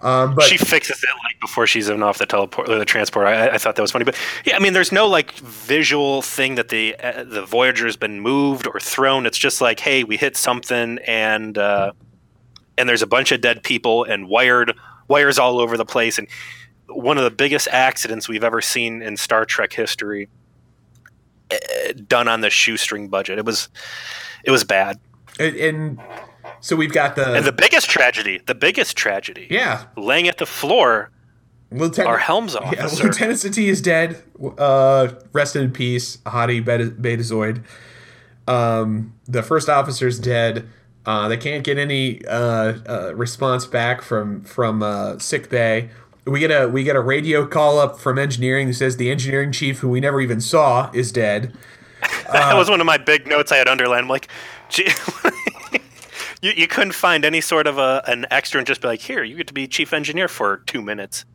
[0.02, 3.28] Um, but she fixes it like before she's even off the teleport, the transport.
[3.28, 6.56] I, I, thought that was funny, but yeah, I mean, there's no like visual thing
[6.56, 9.26] that the uh, the Voyager has been moved or thrown.
[9.26, 11.92] It's just like, hey, we hit something, and uh,
[12.78, 14.74] and there's a bunch of dead people and wired
[15.10, 16.30] wires all over the place, and
[16.88, 20.30] one of the biggest accidents we've ever seen in Star Trek history
[21.52, 21.58] uh,
[22.08, 23.38] done on the shoestring budget.
[23.38, 23.68] It was
[24.46, 24.98] it was bad.
[25.40, 26.00] And, and,
[26.62, 29.48] so we've got the and the biggest tragedy, the biggest tragedy.
[29.50, 31.12] Yeah, laying at the floor.
[31.72, 32.76] Lieutenant, our helms officer.
[32.76, 34.24] Yeah, Lieutenant Stadi is dead.
[34.58, 37.64] Uh, rest in peace, Hadi Betazoid.
[38.48, 40.68] Um, the first officer's dead.
[41.06, 45.90] Uh, they can't get any uh, uh, response back from from uh, sick bay
[46.30, 49.52] we get a we get a radio call up from engineering that says the engineering
[49.52, 51.54] chief, who we never even saw, is dead.
[52.32, 54.04] that uh, was one of my big notes I had underlined.
[54.04, 54.30] I'm like,
[54.70, 54.90] gee,
[56.42, 59.24] you you couldn't find any sort of a an extra and just be like, here,
[59.24, 61.26] you get to be chief engineer for two minutes.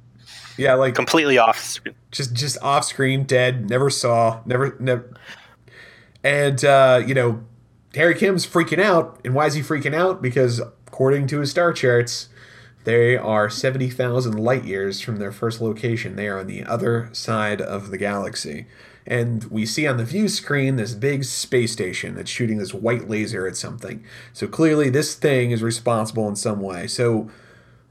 [0.56, 1.94] Yeah, like completely off screen.
[2.10, 3.68] Just just off screen, dead.
[3.68, 4.40] Never saw.
[4.46, 5.12] Never never.
[6.22, 7.44] And uh, you know,
[7.94, 10.22] Harry Kim's freaking out, and why is he freaking out?
[10.22, 12.28] Because according to his star charts
[12.84, 16.16] they are 70,000 light years from their first location.
[16.16, 18.66] They are on the other side of the galaxy.
[19.06, 23.08] And we see on the view screen this big space station that's shooting this white
[23.08, 24.04] laser at something.
[24.32, 26.86] So clearly, this thing is responsible in some way.
[26.86, 27.30] So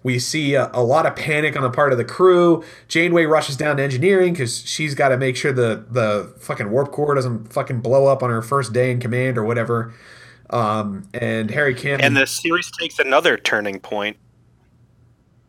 [0.02, 2.64] we see a, a lot of panic on the part of the crew.
[2.88, 6.92] Janeway rushes down to engineering because she's got to make sure the, the fucking warp
[6.92, 9.94] core doesn't fucking blow up on her first day in command or whatever.
[10.50, 12.02] Um, and Harry Kim.
[12.02, 14.18] And the series takes another turning point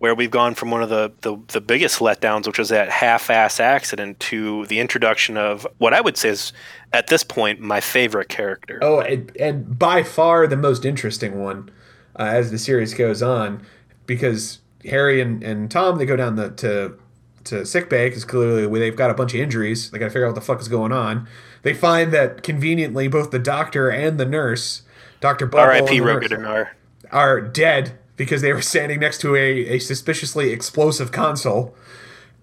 [0.05, 3.59] where we've gone from one of the, the, the biggest letdowns, which was that half-ass
[3.59, 6.53] accident, to the introduction of what I would say is,
[6.93, 8.79] at this point, my favorite character.
[8.83, 11.71] Oh, and, and by far the most interesting one
[12.19, 13.65] uh, as the series goes on,
[14.05, 16.99] because Harry and, and Tom they go down the, to
[17.45, 19.91] to sick bay because clearly they've got a bunch of injuries.
[19.91, 21.27] They got to figure out what the fuck is going on.
[21.63, 24.83] They find that conveniently both the doctor and the nurse,
[25.23, 26.01] Doctor R.I.P.
[26.01, 26.73] Rogadar,
[27.11, 31.75] are dead because they were standing next to a, a suspiciously explosive console.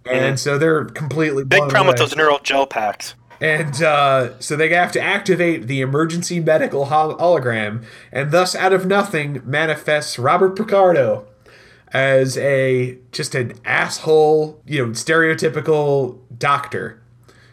[0.05, 0.39] And mm.
[0.39, 1.88] so they're completely big problem away.
[1.89, 3.15] with those neural gel packs.
[3.39, 8.72] And uh, so they have to activate the emergency medical hol- hologram, and thus out
[8.72, 11.26] of nothing manifests Robert Picardo
[11.91, 17.01] as a just an asshole, you know, stereotypical doctor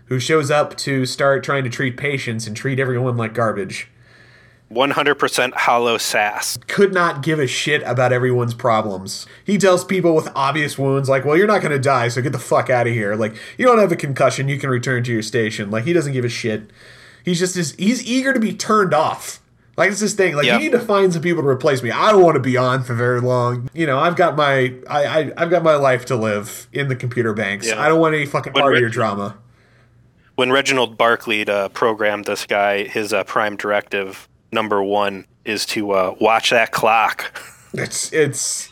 [0.06, 3.88] who shows up to start trying to treat patients and treat everyone like garbage.
[4.72, 6.58] 100% hollow sass.
[6.66, 9.26] Could not give a shit about everyone's problems.
[9.44, 12.32] He tells people with obvious wounds, like, well, you're not going to die, so get
[12.32, 13.14] the fuck out of here.
[13.14, 15.70] Like, you don't have a concussion, you can return to your station.
[15.70, 16.70] Like, he doesn't give a shit.
[17.24, 19.40] He's just, this, he's eager to be turned off.
[19.78, 20.34] Like, it's this thing.
[20.34, 20.60] Like, yep.
[20.60, 21.90] you need to find some people to replace me.
[21.90, 23.70] I don't want to be on for very long.
[23.72, 26.96] You know, I've got my, I, I, have got my life to live in the
[26.96, 27.68] computer banks.
[27.68, 27.80] Yeah.
[27.80, 29.38] I don't want any fucking part of your drama.
[30.34, 35.92] When Reginald Barclay uh, programmed this guy, his uh, prime directive number one is to
[35.92, 37.40] uh, watch that clock.
[37.74, 38.70] It's it's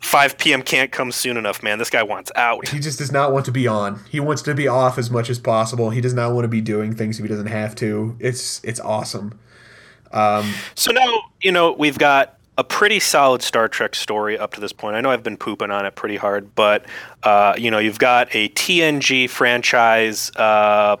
[0.00, 0.62] 5 p.m.
[0.62, 1.78] can't come soon enough, man.
[1.78, 2.66] This guy wants out.
[2.68, 4.00] He just does not want to be on.
[4.10, 5.90] He wants to be off as much as possible.
[5.90, 8.16] He does not want to be doing things if he doesn't have to.
[8.18, 9.38] It's it's awesome.
[10.10, 14.60] Um, so now you know we've got a pretty solid Star Trek story up to
[14.60, 14.96] this point.
[14.96, 16.86] I know I've been pooping on it pretty hard, but
[17.22, 20.96] uh, you know, you've got a TNG franchise uh,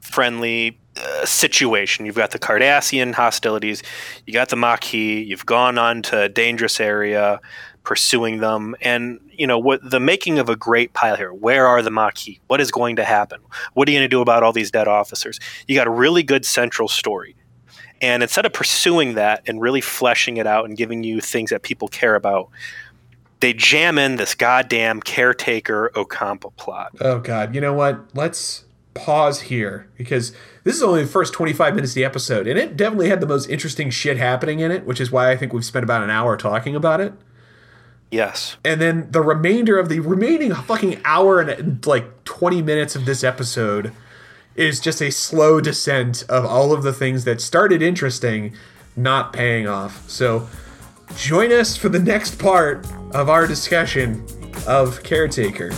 [0.00, 2.06] friendly uh, situation.
[2.06, 3.82] You've got the Cardassian hostilities,
[4.26, 7.40] you got the Maquis, you've gone on to a dangerous area,
[7.82, 11.32] pursuing them, and you know what the making of a great pile here.
[11.32, 12.38] Where are the Maquis?
[12.46, 13.40] What is going to happen?
[13.74, 15.40] What are you going to do about all these dead officers?
[15.66, 17.34] You got a really good central story.
[18.00, 21.62] And instead of pursuing that and really fleshing it out and giving you things that
[21.62, 22.50] people care about,
[23.40, 26.92] they jam in this goddamn caretaker Ocampa plot.
[27.00, 28.00] Oh god, you know what?
[28.14, 28.64] Let's
[28.94, 30.32] pause here because
[30.64, 33.26] this is only the first 25 minutes of the episode and it definitely had the
[33.26, 36.10] most interesting shit happening in it, which is why I think we've spent about an
[36.10, 37.12] hour talking about it.
[38.10, 38.56] Yes.
[38.62, 43.24] And then the remainder of the remaining fucking hour and like 20 minutes of this
[43.24, 43.92] episode
[44.54, 48.54] is just a slow descent of all of the things that started interesting
[48.96, 50.08] not paying off.
[50.10, 50.46] So
[51.16, 54.26] join us for the next part of our discussion
[54.66, 55.72] of Caretaker.